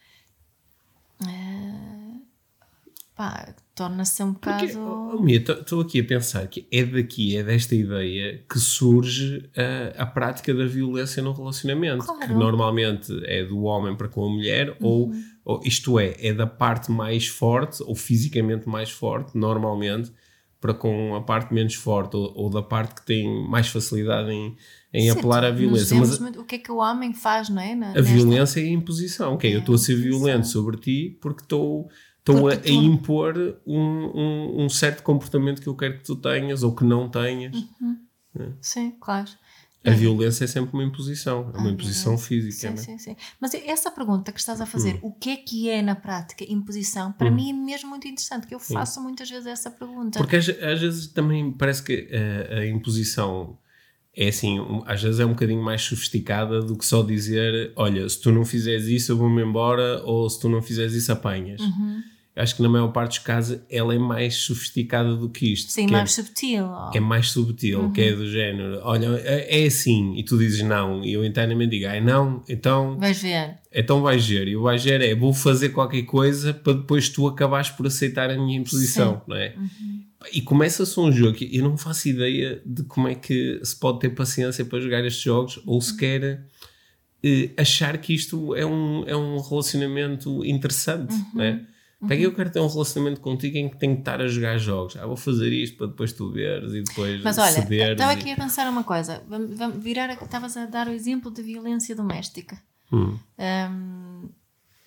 [1.21, 2.21] uh,
[3.75, 4.63] torna-se um bocado.
[5.27, 10.53] Estou aqui a pensar que é daqui, é desta ideia que surge a, a prática
[10.53, 12.21] da violência no relacionamento, claro.
[12.21, 14.87] que normalmente é do homem para com a mulher, uhum.
[14.87, 15.11] ou,
[15.45, 20.11] ou isto é, é da parte mais forte, ou fisicamente mais forte, normalmente,
[20.61, 24.55] para com a parte menos forte, ou, ou da parte que tem mais facilidade em
[24.93, 25.97] em Sim, apelar à violência.
[25.97, 27.73] Mas muito, o que é que o homem faz, não é?
[27.73, 28.01] Na, a nesta...
[28.01, 29.33] violência é a imposição.
[29.33, 33.35] Ok, é, eu estou a ser violento sobre ti porque estou estou a, a, impor
[33.65, 37.55] um, um, um, certo comportamento que eu quero que tu tenhas ou que não tenhas.
[37.55, 37.97] Uhum.
[38.37, 38.49] É.
[38.61, 39.29] Sim, claro.
[39.83, 39.93] A é.
[39.93, 42.75] violência é sempre uma imposição, é uma imposição física.
[42.75, 43.15] Sim, sim, sim.
[43.39, 44.99] Mas essa pergunta que estás a fazer, hum.
[45.07, 47.35] o que é que é na prática imposição, para hum.
[47.35, 49.01] mim é mesmo muito interessante, que eu faço sim.
[49.01, 50.19] muitas vezes essa pergunta.
[50.19, 53.57] Porque às, às vezes também parece que a, a imposição
[54.15, 58.07] é assim, um, às vezes é um bocadinho mais sofisticada do que só dizer: olha,
[58.07, 61.61] se tu não fizeres isso, eu vou-me embora, ou se tu não fizeres isso, apanhas.
[61.61, 62.03] Uhum.
[62.33, 65.69] Acho que na maior parte dos casos ela é mais sofisticada do que isto.
[65.69, 66.65] Sim, que mais é, subtil.
[66.93, 67.91] É mais subtil, uhum.
[67.91, 71.71] que é do género: olha, é, é, assim, e tu dizes não, e eu internamente
[71.71, 72.97] digo: ah, não, então.
[72.97, 73.59] Vais ver.
[73.73, 77.27] Então vais ver, e o vais ver é: vou fazer qualquer coisa para depois tu
[77.27, 79.21] acabares por aceitar a minha imposição, Sim.
[79.27, 79.53] não é?
[79.57, 80.01] Uhum.
[80.31, 84.09] E começa-se um jogo eu não faço ideia de como é que se pode ter
[84.09, 86.45] paciência para jogar estes jogos ou sequer
[87.23, 91.31] eh, achar que isto é um, é um relacionamento interessante, uhum.
[91.35, 91.65] né?
[92.07, 94.57] Para que eu quero ter um relacionamento contigo em que tenho que estar a jogar
[94.57, 94.97] jogos?
[94.97, 98.35] Ah, vou fazer isto para depois tu veres e depois Mas olha, estava aqui a
[98.35, 99.23] pensar uma coisa.
[99.77, 102.61] Virar, estavas a dar o exemplo de violência doméstica.
[102.91, 103.17] Hum.
[103.37, 104.29] Um,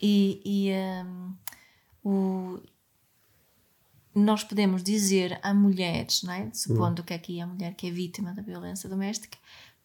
[0.02, 0.72] e, e
[1.06, 1.34] um,
[2.04, 2.60] o,
[4.14, 6.50] nós podemos dizer a mulheres, não é?
[6.52, 7.04] supondo hum.
[7.04, 9.38] que aqui a mulher que é vítima da violência doméstica,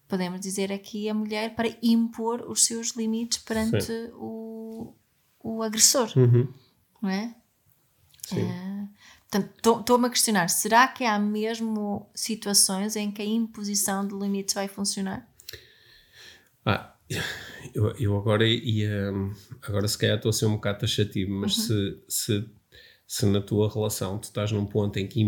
[0.07, 4.93] podemos dizer aqui a mulher para impor os seus limites perante o,
[5.41, 6.47] o agressor, uhum.
[7.01, 7.35] Não é?
[8.27, 8.43] Sim.
[8.43, 8.89] Uh,
[9.29, 14.53] portanto, estou-me a questionar: será que há mesmo situações em que a imposição de limites
[14.53, 15.27] vai funcionar?
[16.65, 16.93] Ah,
[17.73, 19.12] eu, eu agora ia.
[19.63, 21.63] Agora, se calhar, estou a ser um bocado taxativo, mas uhum.
[21.63, 22.59] se, se
[23.09, 25.19] se na tua relação tu estás num ponto em que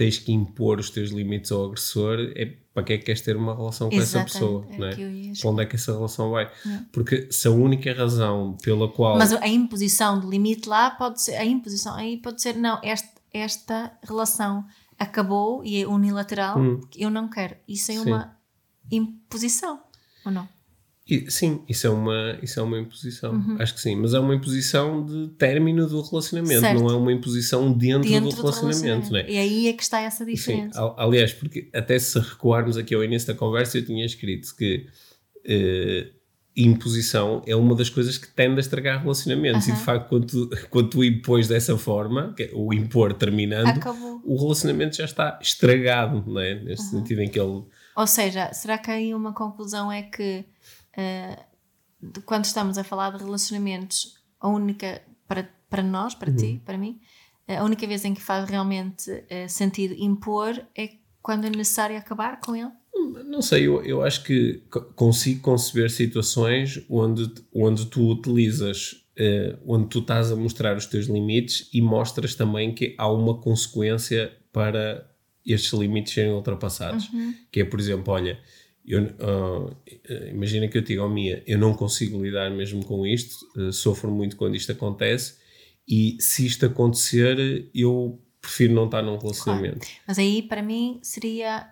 [0.00, 3.36] tens que impor os teus limites ao agressor, é para que é que queres ter
[3.36, 4.66] uma relação com Exatamente, essa pessoa?
[4.70, 5.32] É é?
[5.38, 6.50] Para onde é que essa relação vai?
[6.64, 6.84] Não.
[6.84, 9.18] Porque se a única razão pela qual.
[9.18, 11.34] Mas a imposição de limite lá pode ser.
[11.34, 14.64] A imposição aí pode ser, não, esta, esta relação
[14.98, 16.80] acabou e é unilateral, hum.
[16.96, 17.54] eu não quero.
[17.68, 18.00] Isso é Sim.
[18.06, 18.34] uma
[18.90, 19.80] imposição,
[20.24, 20.48] ou não?
[21.10, 23.32] E, sim, isso é uma, isso é uma imposição.
[23.32, 23.56] Uhum.
[23.58, 23.96] Acho que sim.
[23.96, 26.80] Mas é uma imposição de término do relacionamento, certo.
[26.80, 29.12] não é uma imposição dentro, dentro do, do relacionamento.
[29.12, 29.24] Né?
[29.28, 30.80] E aí é que está essa diferença.
[30.80, 30.94] Sim.
[30.96, 34.86] Aliás, porque até se recuarmos aqui ao início da conversa, eu tinha escrito que
[35.46, 36.20] uh,
[36.56, 39.66] imposição é uma das coisas que tende a estragar relacionamentos.
[39.66, 39.74] Uhum.
[39.74, 44.20] E de facto, quando tu, quando tu impões dessa forma, é o impor terminando, Acabou.
[44.24, 46.54] o relacionamento já está estragado, não é?
[46.54, 47.00] neste uhum.
[47.00, 47.64] sentido em que ele.
[47.96, 50.44] Ou seja, será que aí uma conclusão é que
[50.96, 56.36] uh, quando estamos a falar de relacionamentos, a única, para, para nós, para uhum.
[56.36, 57.00] ti, para mim,
[57.46, 60.90] a única vez em que faz realmente uh, sentido impor é
[61.22, 62.70] quando é necessário acabar com ele?
[63.26, 64.62] Não sei, eu, eu acho que
[64.94, 71.06] consigo conceber situações onde, onde tu utilizas, uh, onde tu estás a mostrar os teus
[71.06, 75.08] limites e mostras também que há uma consequência para
[75.44, 77.08] estes limites serem ultrapassados.
[77.10, 77.34] Uhum.
[77.50, 78.38] Que é, por exemplo, olha,
[78.86, 79.76] eu, uh,
[80.30, 84.10] imagina que eu digo, oh, Mia, eu não consigo lidar mesmo com isto, uh, sofro
[84.10, 85.34] muito quando isto acontece,
[85.86, 89.80] e se isto acontecer, eu prefiro não estar num relacionamento.
[89.80, 89.94] Claro.
[90.06, 91.68] Mas aí, para mim, seria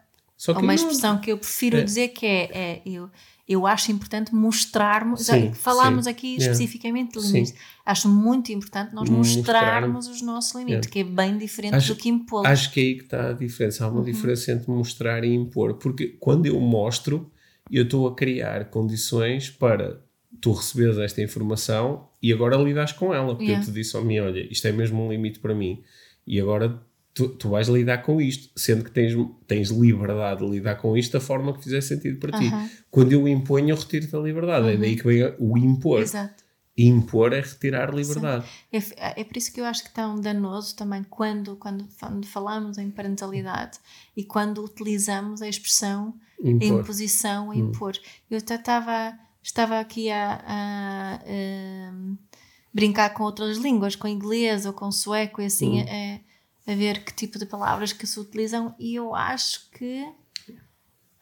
[0.49, 1.83] uma expressão que eu prefiro É.
[1.83, 3.11] dizer que é, é eu,
[3.49, 6.11] eu acho importante mostrarmos, Sim, já falámos sim.
[6.11, 6.53] aqui Yeah.
[6.53, 7.33] especificamente de Sim.
[7.33, 7.55] limites.
[7.87, 10.91] Acho muito importante nós Mostrar- mostrarmos os nossos limites, Yeah.
[10.91, 12.47] que é bem diferente Acho- do que impô-los.
[12.47, 13.85] Acho que é aí que está a diferença.
[13.85, 15.75] Há uma diferença entre mostrar e impor.
[15.75, 17.31] Porque quando eu mostro,
[17.71, 20.01] eu estou a criar condições para
[20.41, 23.29] tu receberes esta informação e agora lidares com ela.
[23.35, 23.63] Porque Yeah.
[23.67, 25.83] eu te disse ao mim, olha, isto é mesmo um limite para mim.
[26.27, 26.83] E agora
[27.19, 28.49] tu, tu vais lidar com isto.
[28.57, 29.13] Sendo que tens,
[29.47, 32.51] tens liberdade de lidar com isto da forma que fizer sentido para ti.
[32.91, 34.69] Quando eu imponho, eu retiro-te a liberdade.
[34.69, 36.01] É daí que vem o impor.
[36.01, 36.45] Exato.
[36.77, 38.47] Impor é retirar liberdade.
[38.73, 42.79] É, é por isso que eu acho que tão danoso também quando, quando, quando falamos
[42.79, 43.79] em parentalidade
[44.17, 46.81] e quando utilizamos a expressão Impor.
[46.81, 47.95] imposição, impor.
[48.31, 52.17] Eu até estava estava aqui a, a, em,
[52.73, 56.21] brincar com outras línguas, com inglês ou com sueco e assim a,
[56.69, 60.07] a ver que tipo de palavras que se utilizam e eu acho que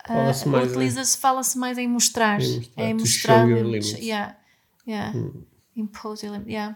[0.06, 3.92] Fala-se ah, mais em- utiliza-se, fala-se mais em mostrar, Em mostrar, em to mostrar, limits.
[3.92, 4.36] Yeah,
[4.86, 5.12] yeah.
[5.74, 6.74] Impose your limits, yeah.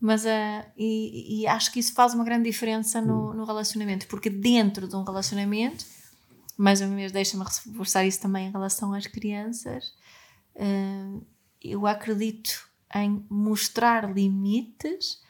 [0.00, 4.30] Mas ah, e, e acho que isso faz uma grande diferença no, no relacionamento, porque
[4.30, 5.84] dentro de um relacionamento,
[6.56, 9.92] mais uma vez deixa-me reforçar isso também em relação às crianças,
[10.58, 11.18] ah,
[11.62, 15.20] eu acredito em mostrar limites,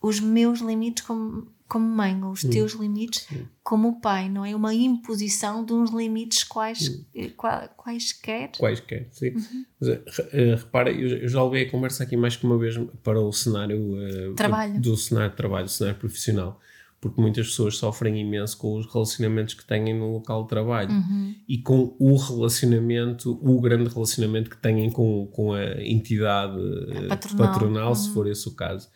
[0.00, 3.26] os meus limites como, como mãe, ou os teus limites
[3.62, 8.52] como pai, não é uma imposição de uns limites quais, eh, qua- quaisquer.
[8.56, 9.30] Quaisquer, sim.
[9.30, 9.64] Uhum.
[9.80, 9.88] Mas,
[10.32, 13.96] eh, repara, eu, já levei a conversa aqui mais que uma vez para o cenário
[14.00, 14.80] eh, Trabalho.
[14.80, 16.60] do cenário de trabalho, do cenário profissional,
[17.00, 21.34] porque muitas pessoas sofrem imenso com os relacionamentos que têm no local de trabalho Uhum.
[21.48, 26.58] e com o relacionamento, o grande relacionamento que têm com, com a entidade
[26.90, 27.48] eh, patronal.
[27.52, 28.88] patronal, se for esse o caso.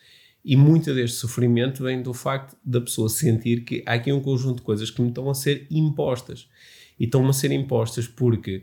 [0.44, 4.56] E muito deste sofrimento vem do facto da pessoa sentir que há aqui um conjunto
[4.56, 6.48] de coisas que me estão a ser impostas.
[6.98, 8.62] E estão-me a ser impostas porque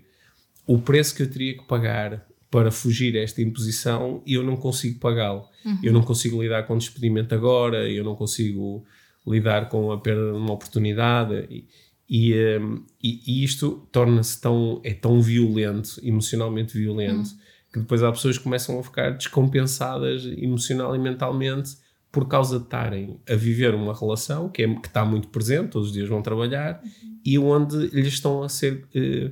[0.65, 4.99] o preço que eu teria que pagar para fugir a esta imposição eu não consigo
[4.99, 5.45] pagá-lo.
[5.83, 8.85] Eu não consigo lidar com o despedimento agora, eu não consigo
[9.27, 11.45] lidar com a perda de uma oportunidade.
[11.49, 11.65] E,
[12.09, 17.29] e, hum, e- e isto torna-se tão, é tão violento, emocionalmente violento,
[17.77, 21.77] que depois há pessoas que começam a ficar descompensadas emocional e mentalmente
[22.11, 25.89] por causa de estarem a viver uma relação que, é, que está muito presente, todos
[25.89, 26.81] os dias vão trabalhar,
[27.23, 29.31] e onde lhes estão a ser eh,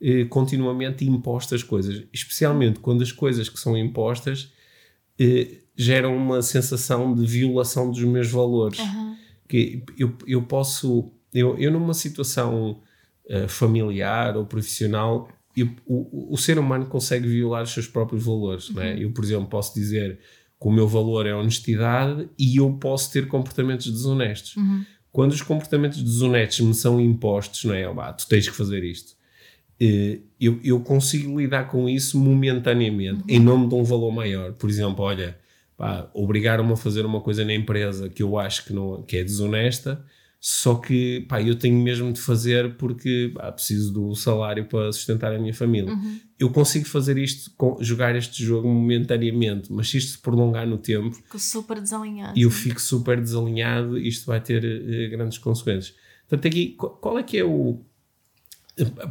[0.00, 2.02] eh, continuamente impostas coisas.
[2.12, 4.52] Especialmente quando as coisas que são impostas
[5.18, 8.80] eh, geram uma sensação de violação dos meus valores.
[9.46, 12.80] Que eu, eu posso, eu, eu numa situação
[13.28, 18.70] eh, familiar ou profissional, eu- o, o ser humano consegue violar os seus próprios valores.
[18.70, 19.02] Não é?
[19.02, 20.18] Eu, por exemplo, posso dizer
[20.60, 24.54] que o meu valor é honestidade e eu posso ter comportamentos desonestos.
[25.12, 27.84] Quando os comportamentos desonestos me são impostos, não é?
[27.84, 29.14] Ah, tu tens que fazer isto.
[29.80, 34.52] Eh, Eu, eu consigo lidar com isso momentaneamente, em nome de um valor maior.
[34.52, 35.36] Por exemplo, olha,
[36.12, 40.04] obrigaram-me a fazer uma coisa na empresa que eu acho que, não, que é desonesta,
[40.46, 45.32] só que pá, eu tenho mesmo de fazer porque pá, preciso do salário para sustentar
[45.34, 45.90] a minha família.
[46.38, 50.76] Eu consigo fazer isto, com- jogar este jogo momentaneamente, mas se isto se prolongar no
[50.76, 52.38] tempo, Ficou super desalinhado.
[52.38, 55.94] e eu fico super desalinhado, isto vai ter eh, grandes consequências.
[56.28, 57.80] Portanto, aqui, qu- qual é que é o.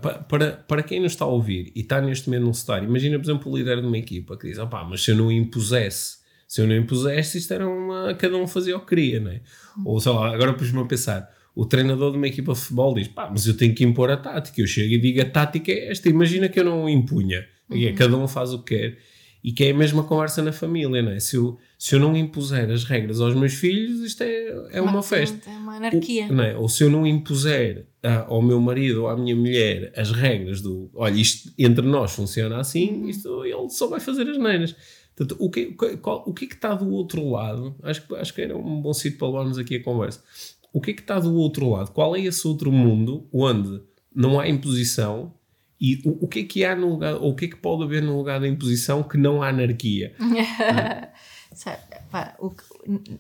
[0.02, 3.18] pa- Para, para quem nos está a ouvir e está neste momento num cenário, imagina,
[3.18, 6.18] por exemplo, o líder de uma equipa que diz: opá, mas se eu não impusesse,
[6.54, 8.14] se eu não impusesse, isto era uma.
[8.14, 9.42] cada um fazia o que queria, não é?
[9.84, 11.28] Ou sei lá, agora pus-me a pensar.
[11.56, 14.18] O treinador de uma equipa de futebol diz: pá, mas eu tenho que impor a
[14.18, 14.62] tática.
[14.62, 16.08] Eu chego e digo: a tática é esta.
[16.10, 17.44] Imagina que eu não impunha.
[17.72, 18.98] E é, Cada um faz o que quer.
[19.44, 21.20] E que é a mesma conversa na família, não é?
[21.20, 25.02] Se eu, se eu não impuser as regras aos meus filhos, isto é, é uma
[25.02, 25.50] festa.
[25.50, 26.28] É uma anarquia.
[26.28, 26.56] O- não é?
[26.56, 30.62] Ou se eu não impuser ah, ao meu marido ou à minha mulher as regras
[30.62, 34.76] do olha, isto entre nós funciona assim, isto ele só vai fazer as neiras.
[35.16, 35.66] Portanto, o que,
[35.98, 37.76] qual- o que é que está do outro lado?
[37.84, 40.24] Acho, que- acho que era um bom sítio para levarmos aqui a conversa.
[40.72, 41.92] O que é que está do outro lado?
[41.92, 43.82] Qual é esse outro mundo onde
[44.16, 45.34] não há imposição
[45.80, 47.84] e o, o que é que há no lugar, ou o que é que pode
[47.84, 50.16] haver no lugar da imposição que não há anarquia?
[51.54, 51.78] Sabe,
[52.10, 52.52] pá, o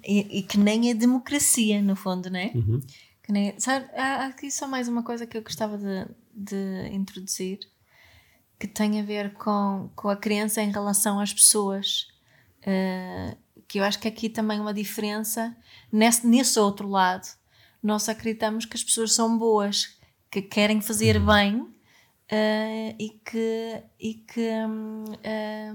[0.03, 2.51] e, e que nem é democracia, no fundo, né?
[2.55, 2.79] Uhum.
[3.21, 6.89] Que nem, sabe, há há aqui só mais uma coisa que eu gostava de, de
[6.95, 7.59] introduzir
[8.63, 12.07] que tem a ver com, com a criança em relação às pessoas.
[12.61, 13.35] Eh,
[13.67, 15.53] que eu acho que aqui também uma diferença
[15.91, 17.27] nesse, nesse outro lado.
[17.81, 19.97] Nós acreditamos que as pessoas são boas,
[20.31, 21.67] que querem fazer bem
[22.29, 25.03] eh, e que, e que hum,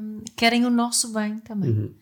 [0.00, 1.94] hum, querem o nosso bem também.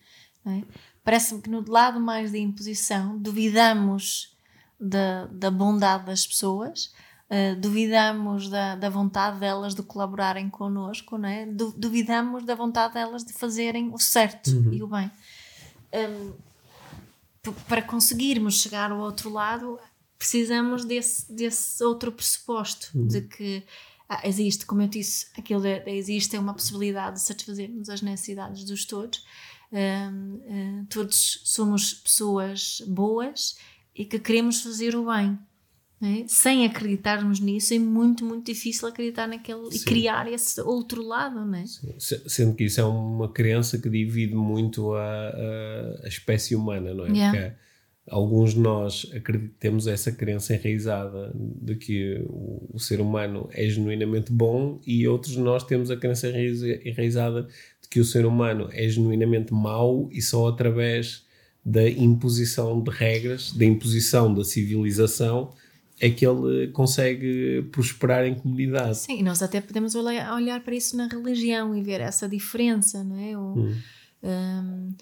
[0.45, 0.63] não é?
[1.03, 4.37] Parece-me que no lado mais da imposição duvidamos
[4.79, 6.93] da, da bondade das pessoas,
[7.29, 11.45] uh, duvidamos da, da vontade delas de colaborarem connosco, não é?
[11.45, 14.73] Du, duvidamos da vontade delas de fazerem o certo uhum.
[14.73, 15.11] e o bem.
[15.93, 16.33] Um,
[17.67, 19.79] para conseguirmos chegar ao outro lado,
[20.17, 23.07] precisamos desse, desse outro pressuposto uhum.
[23.07, 23.63] de que
[24.09, 28.63] ah, existe, como eu disse, aquilo de, de, existe uma possibilidade de satisfazermos as necessidades
[28.63, 29.25] dos todos.
[29.69, 33.57] Uh, todos somos pessoas boas
[33.93, 35.37] e que queremos fazer o bem.
[36.01, 36.25] É?
[36.27, 39.77] Sem acreditarmos nisso, é muito, muito difícil acreditar naquele Sim.
[39.77, 41.65] e criar esse outro lado, não é?
[41.97, 47.05] Sendo que isso é uma crença que divide muito a, a, a espécie humana, não
[47.05, 47.09] é?
[47.09, 47.31] Yeah.
[47.31, 47.55] Porque
[48.09, 49.11] alguns de nós
[49.59, 55.33] temos essa crença enraizada de que o, o, ser humano é genuinamente bom e outros
[55.33, 57.47] de nós temos a crença enraizada
[57.81, 61.25] de que o ser humano é genuinamente mau e só através
[61.65, 65.51] da imposição de regras, da imposição da civilização
[65.99, 68.97] é que ele consegue prosperar em comunidade.
[68.97, 73.19] Sim, e nós até podemos olhar para isso na religião e ver essa diferença, não
[73.19, 73.37] é?
[73.37, 73.75] O, hum.
[74.23, 74.93] um,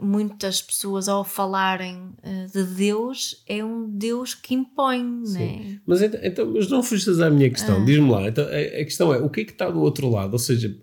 [0.00, 5.78] muitas pessoas ao falarem uh, de Deus é um Deus que impõe, não é?
[5.84, 7.84] Mas, então, mas não fugis à minha questão, ah.
[7.84, 10.32] diz-me lá, então, a, a, questão é, o que é que está do outro lado?
[10.32, 10.74] Ou seja,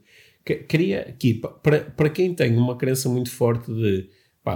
[0.67, 4.09] queria aqui, para, para quem tem uma crença muito forte de,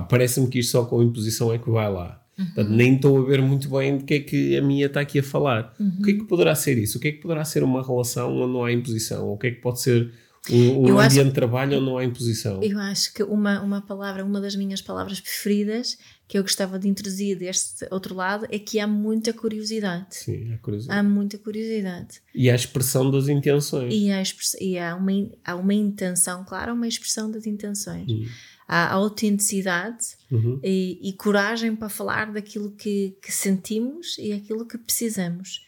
[0.10, 2.46] parece-me que isto só com imposição é que vai lá, Uhum.
[2.46, 5.20] Portanto, nem estou a ver muito bem do que é que a minha está aqui
[5.20, 5.74] a falar.
[5.80, 5.98] Uhum.
[6.00, 6.98] O que é que poderá ser isso?
[6.98, 9.32] O que é que poderá ser uma relação onde não há imposição?
[9.32, 10.12] O que é que pode ser
[10.52, 12.62] um, um ambiente de trabalho onde não há imposição?
[12.62, 15.98] Eu acho que uma, uma palavra, uma das minhas palavras preferidas
[16.28, 20.06] que eu gostava de introduzir deste outro lado é que há muita curiosidade.
[20.12, 21.00] Sim, há curiosidade.
[21.00, 22.22] Há muita curiosidade.
[22.36, 23.94] E há a expressão das intenções.
[23.94, 24.22] E há,
[24.60, 25.12] e há, uma,
[25.44, 28.10] há uma intenção, claro, uma expressão das intenções.
[28.10, 28.26] Hum
[28.68, 30.60] a autenticidade uhum.
[30.62, 35.66] e, e, coragem para falar daquilo que, que, sentimos e aquilo que precisamos.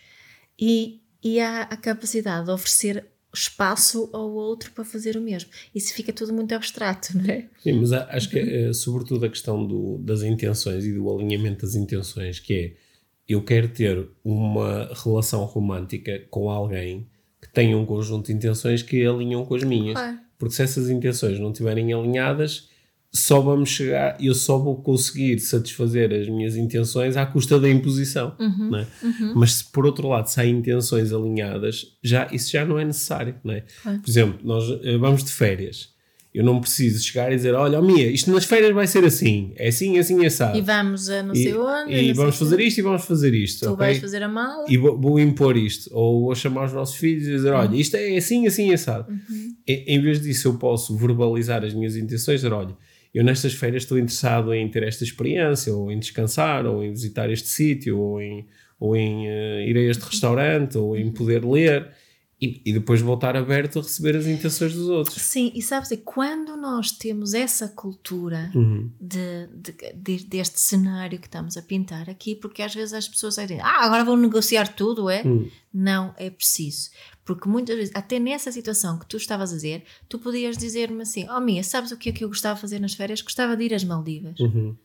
[0.59, 5.49] E, e há a capacidade de oferecer espaço ao outro para fazer o mesmo.
[5.73, 7.47] Isso fica tudo muito abstrato, não é?
[7.63, 11.75] Sim, mas acho que é, sobretudo a questão do, das intenções e do alinhamento das
[11.75, 12.89] intenções, que é
[13.29, 17.07] eu quero ter uma relação romântica com alguém
[17.39, 19.93] que tenha um conjunto de intenções que alinham com as minhas.
[19.93, 20.17] Claro.
[20.37, 22.68] Porque se essas intenções não estiverem alinhadas,
[23.11, 28.35] só vamos chegar, eu só vou conseguir satisfazer as minhas intenções à custa da imposição.
[28.39, 28.87] Uhum, é?
[29.01, 29.33] uhum.
[29.35, 33.35] Mas se por outro lado saem intenções alinhadas, já, isso já não é necessário.
[33.43, 33.63] Não é?
[33.83, 35.89] Por exemplo, nós eh, vamos de férias.
[36.31, 39.51] Eu não preciso chegar e dizer: Olha, oh, Mia, isto nas férias vai ser assim,
[39.55, 40.55] é assim, é assim, é assado.
[40.55, 41.91] E vamos a não sei onde.
[41.91, 43.65] E, vamos fazer isto e vamos fazer isto.
[43.65, 43.85] Tu okay?
[43.87, 44.65] vais fazer a mala.
[44.69, 45.89] E vou, vou, impor isto.
[45.91, 49.11] Ou vou chamar os nossos filhos e dizer: Olha, isto é assim, assim, assado.
[49.11, 49.55] Uhum.
[49.67, 52.77] E, em vez disso, eu posso verbalizar as minhas intenções, dizer: Olha
[53.13, 57.29] eu nestas férias estou interessado em ter esta experiência, ou em descansar, ou em visitar
[57.29, 58.47] este sítio, ou em,
[58.79, 61.91] ou em uh, ir a este restaurante, ou em poder ler.
[62.41, 65.21] E, e, depois voltar aberto a receber as intenções dos outros.
[65.21, 68.89] Sim, e sabes, quando nós temos essa cultura uhum.
[68.97, 73.35] de, de, de, deste cenário que estamos a pintar aqui, porque às vezes as pessoas
[73.35, 75.21] dizem, ah, agora vão negociar tudo, é?
[75.23, 75.51] Uhum.
[75.73, 76.91] Não é preciso.
[77.29, 81.27] Porque muitas vezes, até nessa situação que tu estavas a dizer, tu podias dizer-me assim:
[81.29, 83.21] Oh, Mia, sabes o que é que eu gostava de fazer nas férias?
[83.21, 84.39] Gostava de ir às Maldivas.
[84.39, 84.75] Uhum.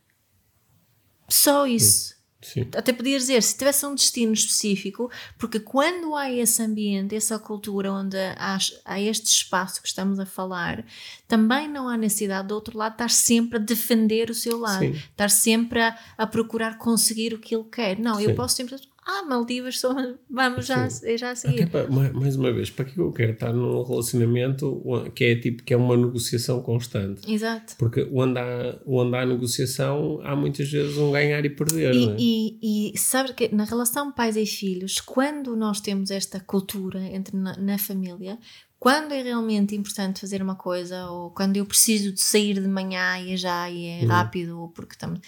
[1.27, 2.13] Só isso.
[2.39, 2.67] Sim.
[2.75, 7.91] Até podias dizer, se tivesse um destino específico, porque quando há esse ambiente, essa cultura
[7.91, 10.85] onde há, há este espaço que estamos a falar,
[11.27, 14.91] também não há necessidade do outro lado estar sempre a defender o seu lado, Sim.
[14.91, 17.97] estar sempre a, a procurar conseguir o que ele quer.
[17.97, 18.25] Não, Sim.
[18.25, 18.75] eu posso sempre
[19.07, 19.93] ah, Maldivas, só,
[20.27, 21.69] vamos já, já a seguir.
[21.69, 24.81] Para, mais uma vez, para que eu quero estar num relacionamento
[25.13, 27.31] que é tipo que é uma negociação constante?
[27.31, 27.75] Exato.
[27.77, 31.93] Porque onde há, onde há negociação, há muitas vezes um ganhar e perder.
[31.93, 32.15] E, é?
[32.17, 37.37] e, e sabe que na relação pais e filhos, quando nós temos esta cultura entre
[37.37, 38.39] na, na família,
[38.79, 43.19] quando é realmente importante fazer uma coisa, ou quando eu preciso de sair de manhã
[43.19, 44.07] e é já e é uhum.
[44.07, 45.19] rápido, ou porque estamos.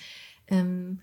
[0.52, 0.98] Um,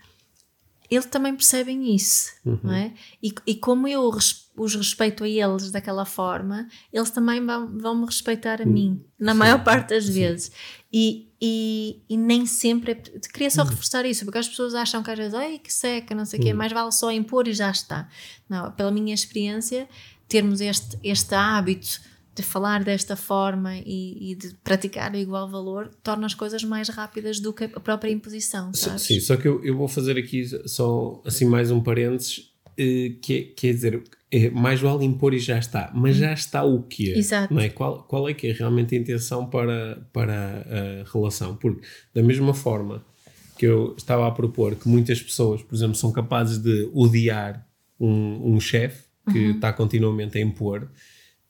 [0.91, 2.59] eles também percebem isso, uhum.
[2.63, 2.93] não é?
[3.23, 4.11] E, e como eu
[4.57, 8.73] os respeito a eles daquela forma, eles também vão, vão me respeitar a uhum.
[8.73, 9.39] mim, na Sim.
[9.39, 10.13] maior parte das Sim.
[10.13, 10.53] vezes.
[10.93, 12.93] E, e, e, nem sempre.
[12.93, 12.95] É,
[13.33, 13.69] queria só uhum.
[13.69, 16.43] reforçar isso, porque as pessoas acham que às vezes, ai que seca, não sei o
[16.43, 16.59] quê, uhum.
[16.59, 18.09] mais vale só impor e já está.
[18.49, 19.89] Não, pela minha experiência,
[20.29, 22.01] termos este, este hábito
[22.35, 26.89] de falar desta forma e, e, de praticar o igual valor torna as coisas mais
[26.89, 28.75] rápidas do que a própria imposição.
[28.75, 29.03] Sabes?
[29.03, 33.37] Sim, só que eu, eu vou fazer aqui só assim mais um parênteses, eh, que
[33.37, 37.15] é, quer dizer, é, mais vale impor e já está, mas já está o quê?
[37.17, 37.55] Exato.
[37.55, 37.69] Não é?
[37.69, 40.67] qual, qual é que é realmente a intenção para, para
[41.07, 41.55] a relação?
[41.55, 43.05] Porque, da mesma forma
[43.57, 47.65] que eu estava a propor que muitas pessoas, por exemplo, são capazes de odiar
[48.01, 49.51] um, um chefe que uhum.
[49.53, 50.91] está continuamente a impor.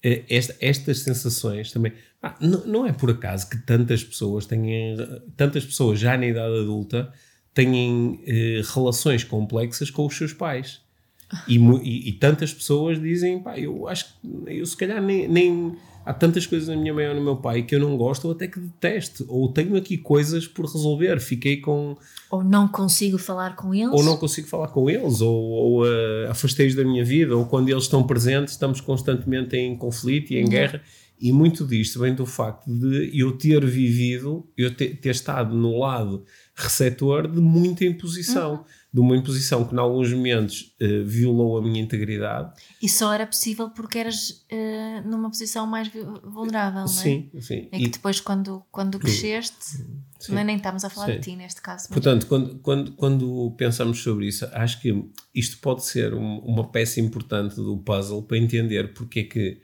[0.04, 1.94] Eh, esta, estas sensações também.
[2.22, 4.96] Ah, não, não, é por acaso que tantas pessoas têm.
[5.34, 7.10] Tantas pessoas já na idade adulta
[7.54, 10.82] têm eh, relações complexas com os seus pais.
[11.48, 15.74] E, e, e, tantas pessoas dizem, pá, eu acho que eu se calhar nem, nem
[16.04, 18.32] há tantas coisas na minha mãe ou no meu pai que eu não gosto ou
[18.32, 21.96] até que detesto, ou tenho aqui coisas por resolver, fiquei com.
[22.30, 23.92] Ou não consigo falar com eles.
[23.92, 27.68] Ou não consigo falar com eles, ou, ou uh, afastei-os da minha vida, ou quando
[27.68, 30.50] eles estão presentes estamos constantemente em conflito e em uhum.
[30.50, 30.82] guerra.
[31.20, 35.78] E muito disto vem do facto de eu ter vivido, eu ter, ter estado no
[35.78, 36.24] lado
[36.54, 38.54] receptor de muita imposição.
[38.54, 42.52] Uhum de uma imposição que, em alguns momentos, uh, violou a minha integridade.
[42.80, 45.90] E só era possível porque eras uh, numa posição mais
[46.22, 46.86] vulnerável, não é?
[46.86, 47.68] Sim, sim.
[47.72, 49.82] É que depois, quando, quando cresceste,
[50.20, 50.32] sim.
[50.32, 51.12] nem estamos a falar sim.
[51.14, 51.88] de ti neste caso.
[51.90, 51.92] Mas...
[51.92, 57.00] Portanto, quando, quando, quando pensamos sobre isso, acho que isto pode ser um, uma peça
[57.00, 59.60] importante do puzzle para entender porque é que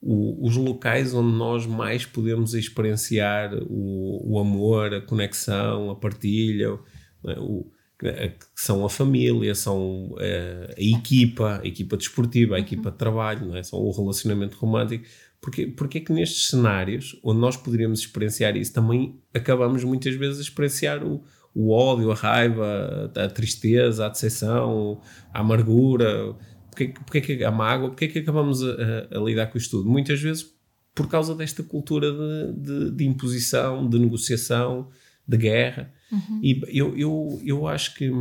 [0.00, 6.78] o, os locais onde nós mais podemos experienciar o, o amor, a conexão, a partilha,
[7.26, 7.38] é?
[7.38, 7.70] o
[8.02, 12.64] que são a família, são a, a equipa, a equipa desportiva, a uhum.
[12.64, 13.62] equipa de trabalho, não é?
[13.62, 15.04] são o relacionamento romântico.
[15.40, 20.38] Porque, porque é que nestes cenários, onde nós poderíamos experienciar isso, também acabamos muitas vezes
[20.38, 21.24] a experienciar o,
[21.54, 25.00] o ódio, a raiva, a, tristeza, a decepção,
[25.34, 26.36] a amargura,
[26.70, 29.58] porque, porque é que a mágoa, porque é que acabamos a, a, a, lidar com
[29.58, 29.90] isto tudo?
[29.90, 30.46] Muitas vezes
[30.94, 34.88] por causa desta cultura de, de, de imposição, de negociação,
[35.26, 35.92] de guerra.
[36.12, 36.40] Uhum.
[36.42, 38.12] E eu, eu, eu acho que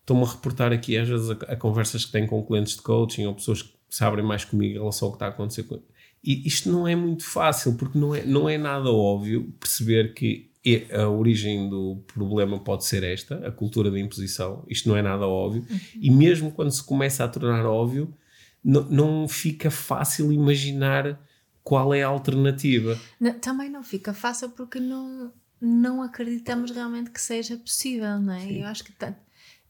[0.00, 3.24] estou-me a reportar aqui às vezes a, a, conversas que tenho com clientes de coaching
[3.24, 5.80] ou pessoas que sabem mais comigo em relação ao que está a acontecer com
[6.26, 10.50] e isto não é muito fácil porque não é, não é nada óbvio perceber que
[10.90, 14.64] a origem do problema pode ser esta, a cultura da imposição.
[14.66, 15.66] Isto não é nada óbvio.
[15.68, 15.78] Uhum.
[16.00, 18.16] E mesmo quando se começa a tornar óbvio,
[18.64, 21.20] não, não fica fácil imaginar
[21.62, 22.98] qual é a alternativa.
[23.20, 25.30] Não, também não fica fácil porque não,
[25.60, 28.40] não acreditamos realmente que seja possível, não é?
[28.40, 28.60] Sim.
[28.60, 28.92] Eu acho que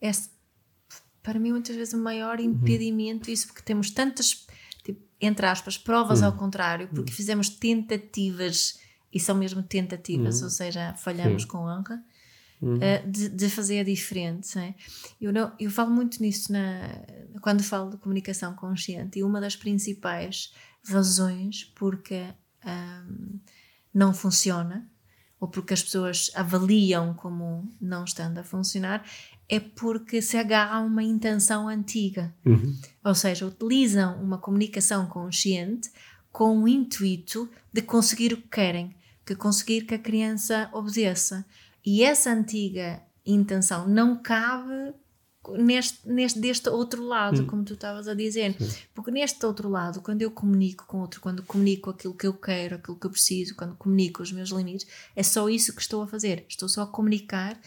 [0.00, 0.12] é,
[1.24, 2.44] para mim muitas vezes o maior uhum.
[2.44, 3.32] impedimento uhum.
[3.32, 4.46] isso porque temos tantas
[4.84, 6.26] tipo, entre aspas provas uhum.
[6.26, 7.16] ao contrário porque uhum.
[7.16, 8.78] fizemos tentativas
[9.12, 10.44] e são mesmo tentativas uhum.
[10.44, 11.48] ou seja falhamos Sim.
[11.48, 12.04] com honra
[12.62, 14.74] uh, de, de, fazer diferente é?
[15.18, 16.90] eu não eu falo muito nisso na
[17.40, 20.52] quando falo de comunicação consciente e uma das principais
[20.86, 22.22] razões porque
[22.66, 23.40] um,
[23.94, 24.86] não funciona
[25.40, 29.04] ou porque as pessoas avaliam como não estando a funcionar,
[29.48, 32.34] é porque se agarram a uma intenção antiga.
[32.44, 32.74] Uhum.
[33.04, 35.90] Ou seja, utilizam uma comunicação consciente
[36.32, 41.44] com o intuito de conseguir o que querem, que conseguir que a criança obedeça.
[41.84, 44.94] E essa antiga intenção não cabe
[45.52, 47.46] neste, neste deste outro lado, hum.
[47.46, 48.54] como tu estavas a dizer.
[48.58, 48.82] Sim.
[48.94, 52.76] Porque neste outro lado, quando eu comunico com outro, quando comunico aquilo que eu quero,
[52.76, 56.06] aquilo que eu preciso, quando comunico os meus limites, é só isso que estou a
[56.06, 56.44] fazer.
[56.48, 57.58] Estou só a comunicar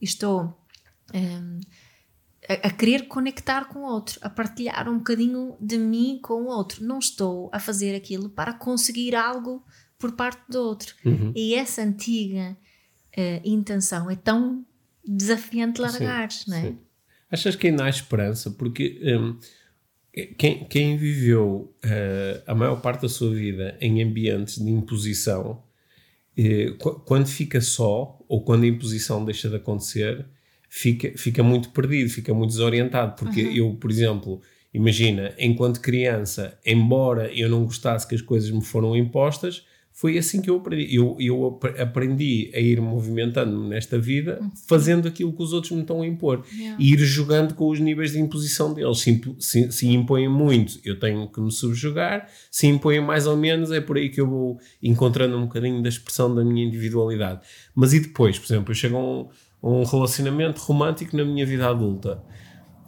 [0.00, 0.56] e estou
[1.14, 1.60] um,
[2.48, 6.46] a, a, querer conectar com o outro, a partilhar um bocadinho de mim com o
[6.46, 6.84] outro.
[6.84, 9.64] Não estou a fazer aquilo para conseguir algo
[9.98, 10.94] por parte do outro.
[11.04, 11.32] Uhum.
[11.34, 12.56] E essa antiga
[13.16, 14.64] uh, intenção é tão
[15.06, 16.62] desafiante largar, não é?
[16.62, 16.78] Sim.
[17.30, 18.50] Achas que ainda há esperança?
[18.50, 19.38] Porque um,
[20.38, 25.62] quem, quem, viveu uh, a maior parte da sua vida em ambientes de imposição,
[26.38, 26.74] uh,
[27.04, 30.24] quando fica só, ou quando a imposição deixa de acontecer,
[30.68, 33.16] fica, fica muito perdido, fica muito desorientado.
[33.16, 33.52] Porque uhum.
[33.52, 34.40] eu, por exemplo,
[34.72, 39.66] imagina, enquanto criança, embora eu não gostasse que as coisas me foram impostas,
[39.96, 40.94] foi assim que eu aprendi.
[40.94, 44.38] Eu, eu aprendi a ir movimentando-me nesta vida,
[44.68, 46.44] fazendo aquilo que os outros me estão a impor.
[46.52, 46.76] Yeah.
[46.78, 48.98] E ir jogando com os níveis de imposição deles.
[48.98, 52.28] Se, se, se, impõem muito, eu tenho que me subjugar.
[52.50, 55.88] Se impõem mais ou menos, é por aí que eu vou encontrando um bocadinho da
[55.88, 57.40] expressão da minha individualidade.
[57.74, 59.28] Mas e depois, por exemplo, eu chego a um,
[59.62, 62.22] a um relacionamento romântico na minha vida adulta.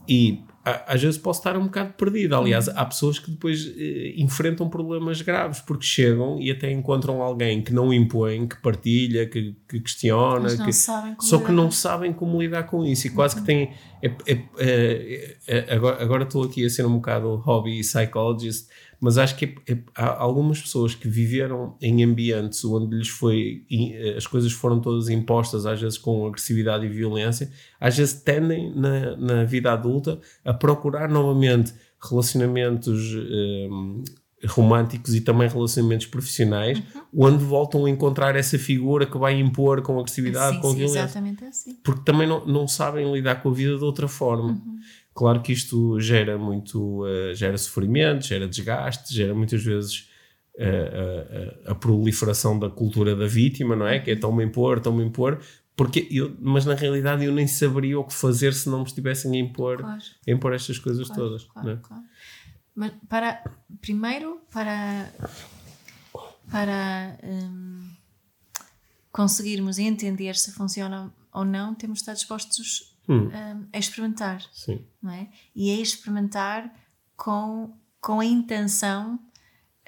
[0.07, 0.43] E
[0.87, 2.37] às vezes posso estar um bocado perdido.
[2.37, 7.63] Aliás, há pessoas que depois eh, enfrentam problemas graves porque chegam e até encontram alguém
[7.63, 12.65] que não impõe, que partilha, que, que questiona, que, só que não sabem como lidar
[12.65, 13.41] com isso e quase uhum.
[13.41, 13.73] que têm.
[14.01, 18.69] É, é, é, é, agora, agora estou aqui a ser um bocado hobby psychologist,
[19.01, 23.65] mas acho que é, é, há algumas pessoas que viveram em ambientes onde lhes foi
[23.71, 28.75] eh, as coisas foram todas impostas, às vezes com agressividade e violência, às vezes tendem
[28.75, 34.03] na, na vida adulta a procurar novamente relacionamentos um,
[34.47, 37.27] românticos e também relacionamentos profissionais, uhum.
[37.27, 41.01] onde voltam a encontrar essa figura que vai impor com agressividade, sim, com sim, violência.
[41.01, 41.75] Exatamente assim.
[41.83, 44.51] Porque também não, não sabem lidar com a vida de outra forma.
[44.51, 44.79] Uhum.
[45.19, 50.09] Claro que isto gera muito, uh, gera sofrimento, gera desgaste, gera muitas vezes
[50.55, 53.99] uh, a proliferação da cultura da vítima, não é?
[53.99, 54.21] Que é uhum.
[54.21, 55.41] tão-me impor, tão-me impor,
[55.75, 59.33] porque eu, mas na realidade eu nem saberia o que fazer se não me estivessem
[59.33, 60.01] a impor, claro.
[60.29, 61.45] a impor estas coisas claro, todas.
[61.47, 61.77] Claro, é?
[61.83, 62.03] claro.
[62.77, 63.43] Mas para,
[63.81, 65.13] primeiro, para,
[66.49, 67.91] para um,
[69.11, 73.29] conseguirmos entender se funciona ou não, temos de estar dispostos hum.
[73.29, 74.43] um, a experimentar.
[74.53, 74.85] Sim.
[75.03, 75.29] Não é?
[75.55, 76.73] E a experimentar
[77.17, 79.19] com, com a intenção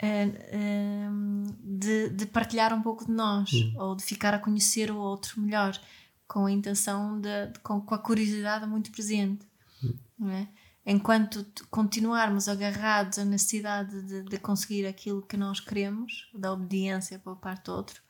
[0.03, 3.75] uh, de, de, partilhar um pouco de nós hum.
[3.77, 5.79] ou de ficar a conhecer o outro melhor,
[6.27, 9.47] com a intenção de, de com, com, a curiosidade muito presente.
[9.83, 9.95] Hum.
[10.19, 10.49] Não é?
[10.85, 17.35] enquanto continuarmos agarrados à necessidade de, de, conseguir aquilo que nós queremos, da obediência para
[17.37, 18.03] parte do outro,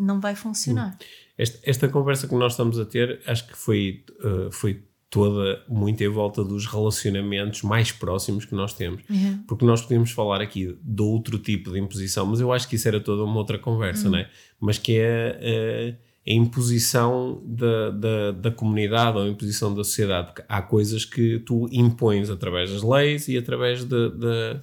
[0.00, 0.96] não vai funcionar.
[1.00, 1.04] Hum.
[1.36, 6.02] Esta, esta, conversa que nós estamos a ter, acho que foi, uh, foi toda muito
[6.02, 9.02] em volta dos relacionamentos mais próximos que nós temos.
[9.08, 9.42] Uhum.
[9.46, 12.86] Porque nós podemos falar aqui de outro tipo de imposição, mas eu acho que isso
[12.86, 14.12] era toda uma outra conversa, uhum.
[14.12, 14.28] né?
[14.60, 15.96] Mas que é.
[15.96, 20.28] Uh, a imposição da, da, da, comunidade ou a imposição da sociedade.
[20.28, 24.60] Porque há coisas que tu impões através das leis e através de, de,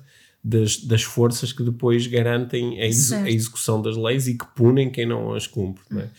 [0.47, 4.89] das, das forças que depois garantem a, ex, a, execução das leis e que punem
[4.89, 5.83] quem não as cumpre.
[5.91, 5.97] Uhum.
[5.97, 6.09] Né?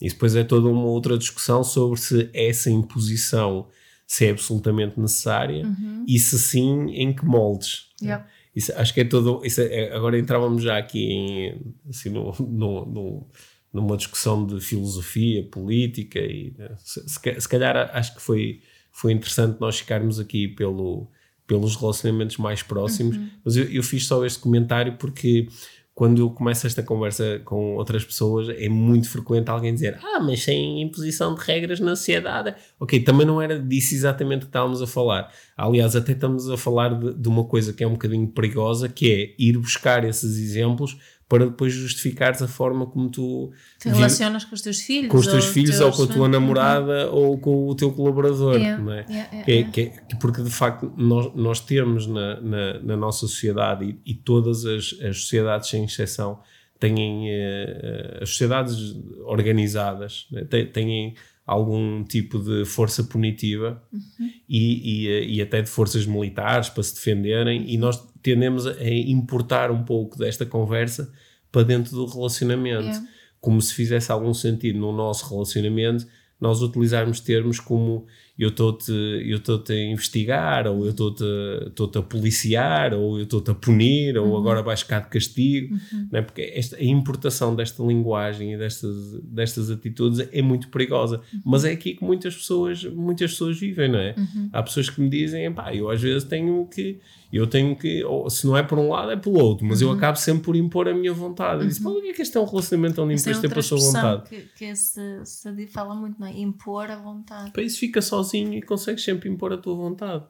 [0.00, 3.66] Isso depois é toda uma outra discussão sobre se essa imposição
[4.06, 6.04] se é absolutamente necessária uhum.
[6.06, 7.88] e se sim, em que moldes.
[8.02, 8.24] Yep.
[8.54, 9.42] Isso, acho que é todo.
[9.44, 13.26] É, agora entrávamos já aqui em, assim, no, no, no
[13.70, 19.60] numa discussão de filosofia, política e né, se, se, calhar acho que foi, foi interessante
[19.60, 21.06] nós ficarmos aqui pelo,
[21.48, 23.28] pelos relacionamentos mais próximos, uhum.
[23.42, 25.48] mas eu, eu, fiz só este comentário porque
[25.94, 30.44] quando eu começo esta conversa com outras pessoas é muito frequente alguém dizer ah, mas
[30.44, 32.54] sem imposição de regras na sociedade.
[32.78, 35.32] Ok, também não era disso exatamente que estávamos a falar.
[35.56, 39.10] Aliás até estamos a falar de, de uma coisa que é um bocadinho perigosa que
[39.10, 40.98] é ir buscar esses exemplos
[41.28, 45.26] para depois justificares a forma como tu te relacionas com os teus filhos, com os
[45.26, 45.80] teus filhos teus...
[45.82, 47.16] ou com a tua namorada uhum.
[47.16, 49.04] ou com o teu colaborador, yeah, não é?
[49.08, 49.80] Yeah, yeah, que, é, que,
[50.14, 54.64] é, porque de facto nós, nós temos na, na, na nossa sociedade e, e, todas
[54.64, 56.40] as, as sociedades sem exceção
[56.80, 60.44] têm uh, as sociedades organizadas né?
[60.44, 61.14] têm
[61.48, 64.30] algum tipo de força punitiva uhum.
[64.46, 68.84] e, e, eh, e, até de forças militares para se defenderem, e nós tendemos a
[68.84, 71.10] importar um pouco desta conversa
[71.50, 73.08] para dentro do relacionamento, yeah.
[73.40, 76.06] como se fizesse algum sentido no nosso relacionamento
[76.40, 78.06] nós utilizarmos termos como
[78.38, 81.24] eu estou-te eu estou a investigar, ou eu estou-te
[81.66, 84.36] estou a policiar, ou eu estou-te a punir, ou uhum.
[84.36, 86.08] agora vais ficar de castigo, uhum.
[86.12, 86.22] não é?
[86.22, 91.20] porque esta, a importação desta linguagem e destas, destas atitudes é muito perigosa.
[91.32, 91.40] Uhum.
[91.44, 94.14] Mas é aqui que muitas pessoas, muitas pessoas vivem, não é?
[94.16, 94.50] Uhum.
[94.52, 98.30] Há pessoas que me dizem, pá, eu às vezes tenho que eu tenho que, ou,
[98.30, 99.88] se não é por um lado, é pelo outro, mas uhum.
[99.88, 101.56] eu acabo sempre por impor a minha vontade.
[101.56, 101.62] Uhum.
[101.62, 103.62] Eu disse, mas o que é que este é um relacionamento onde impões sempre a
[103.62, 104.28] sua vontade?
[104.30, 106.32] Que, que se, se fala muito, não é?
[106.38, 107.50] Impor a vontade.
[107.52, 110.24] Para isso fica sozinho e consegues sempre impor a tua vontade.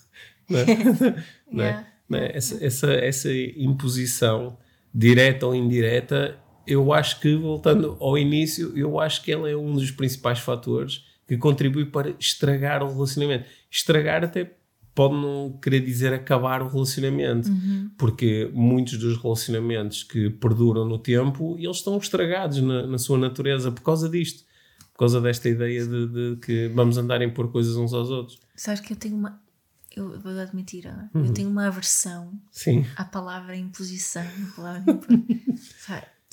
[0.48, 0.66] não é?
[1.50, 1.86] não é?
[2.08, 2.36] Não é?
[2.36, 4.58] Essa, essa, essa imposição,
[4.92, 6.36] direta ou indireta,
[6.66, 11.04] eu acho que, voltando ao início, eu acho que ela é um dos principais fatores
[11.26, 13.44] que contribui para estragar o relacionamento.
[13.70, 14.52] Estragar até
[14.94, 17.90] pode não querer dizer acabar o relacionamento, uhum.
[17.96, 23.70] porque muitos dos relacionamentos que perduram no tempo, eles estão estragados na, na sua natureza
[23.70, 24.44] por causa disto,
[25.00, 28.38] causa desta ideia de, de, que vamos andar a impor coisas uns aos outros.
[28.54, 29.40] Sabes que eu tenho uma,
[29.96, 31.24] eu vou admitir, uhum.
[31.24, 32.84] eu tenho uma aversão Sim.
[32.96, 35.18] à palavra imposição, à palavra impor.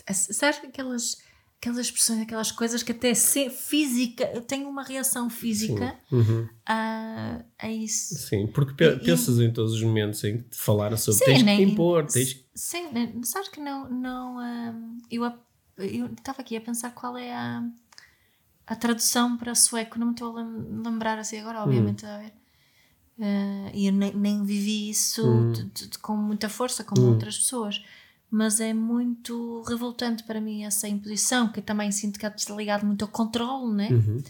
[0.13, 1.18] Sabes que aquelas
[1.59, 6.47] aquelas expressões, aquelas coisas que até ser física, eu tenho uma reação física uhum.
[6.65, 8.15] a, a isso.
[8.15, 11.26] Sim, porque e, pensas e, em todos os momentos em que te falaram sobre sim,
[11.26, 12.89] tens nem, que impor, tens Sim,
[13.24, 17.63] sabes que não, não um, eu estava aqui a pensar qual é a,
[18.68, 22.09] a tradução para sueco, não me estou a lembrar assim agora, obviamente, hum.
[22.09, 22.34] a ver.
[23.18, 25.53] Uh, e eu nem, nem vivi isso hum.
[26.03, 27.09] com muita força como hum.
[27.13, 27.82] outras pessoas
[28.30, 33.03] mas é muito revoltante para mim essa imposição, que também sinto que está ligado muito
[33.03, 33.89] ao controle, né?
[33.89, 34.24] Uhum.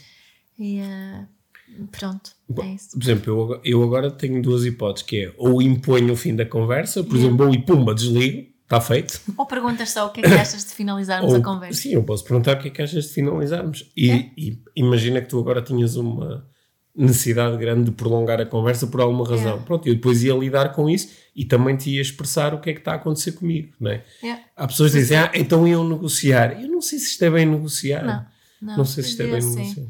[0.59, 2.91] E uh, pronto, Bom, é isso.
[2.91, 6.45] Por exemplo, eu, eu agora tenho duas hipóteses, que é ou imponho o fim da
[6.45, 7.27] conversa, por yeah.
[7.27, 9.21] exemplo, ou e pumba, desligo, está feito.
[9.37, 11.81] Ou perguntas só o que é que achas de finalizarmos ou, a conversa.
[11.81, 13.89] Sim, eu posso perguntar o que é que achas de finalizarmos.
[13.95, 14.31] E, é?
[14.37, 16.45] e imagina que tu agora tinhas uma
[16.93, 19.45] necessidade grande de prolongar a conversa por alguma razão.
[19.45, 19.63] Yeah.
[19.63, 22.73] Pronto, eu depois ia lidar com isso e também te ia expressar o que é
[22.73, 24.03] que está a acontecer comigo, não é?
[24.21, 24.43] Yeah.
[24.55, 26.59] Há pessoas que dizem, ah, então iam negociar.
[26.59, 28.03] Eu não sei se isto é bem negociar.
[28.03, 28.25] Não,
[28.61, 29.85] não, Não sei se isto é bem assim, negociar.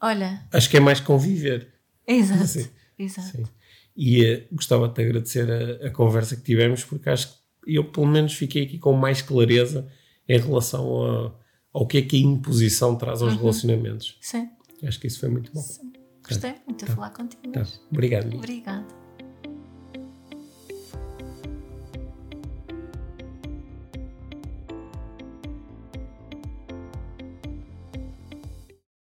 [0.00, 1.68] Olha, Acho que é mais conviver.
[2.06, 2.46] exato.
[2.46, 2.68] Sim.
[2.98, 3.36] exato.
[3.36, 3.44] Sim.
[3.94, 7.84] E eh, gostava de te agradecer a, a conversa que tivemos, porque acho que eu,
[7.90, 9.88] pelo menos, fiquei aqui com mais clareza
[10.28, 11.34] em relação a-
[11.72, 13.28] ao que é que a imposição traz Uhum.
[13.28, 14.16] aos relacionamentos.
[14.20, 14.48] Sim,
[14.84, 15.62] Acho que isso foi muito bom.
[16.26, 17.42] gostei muito de falar contigo.
[17.52, 17.60] Tá.
[17.60, 17.78] mesmo.
[17.90, 18.34] Obrigado.
[18.36, 19.05] Obrigada.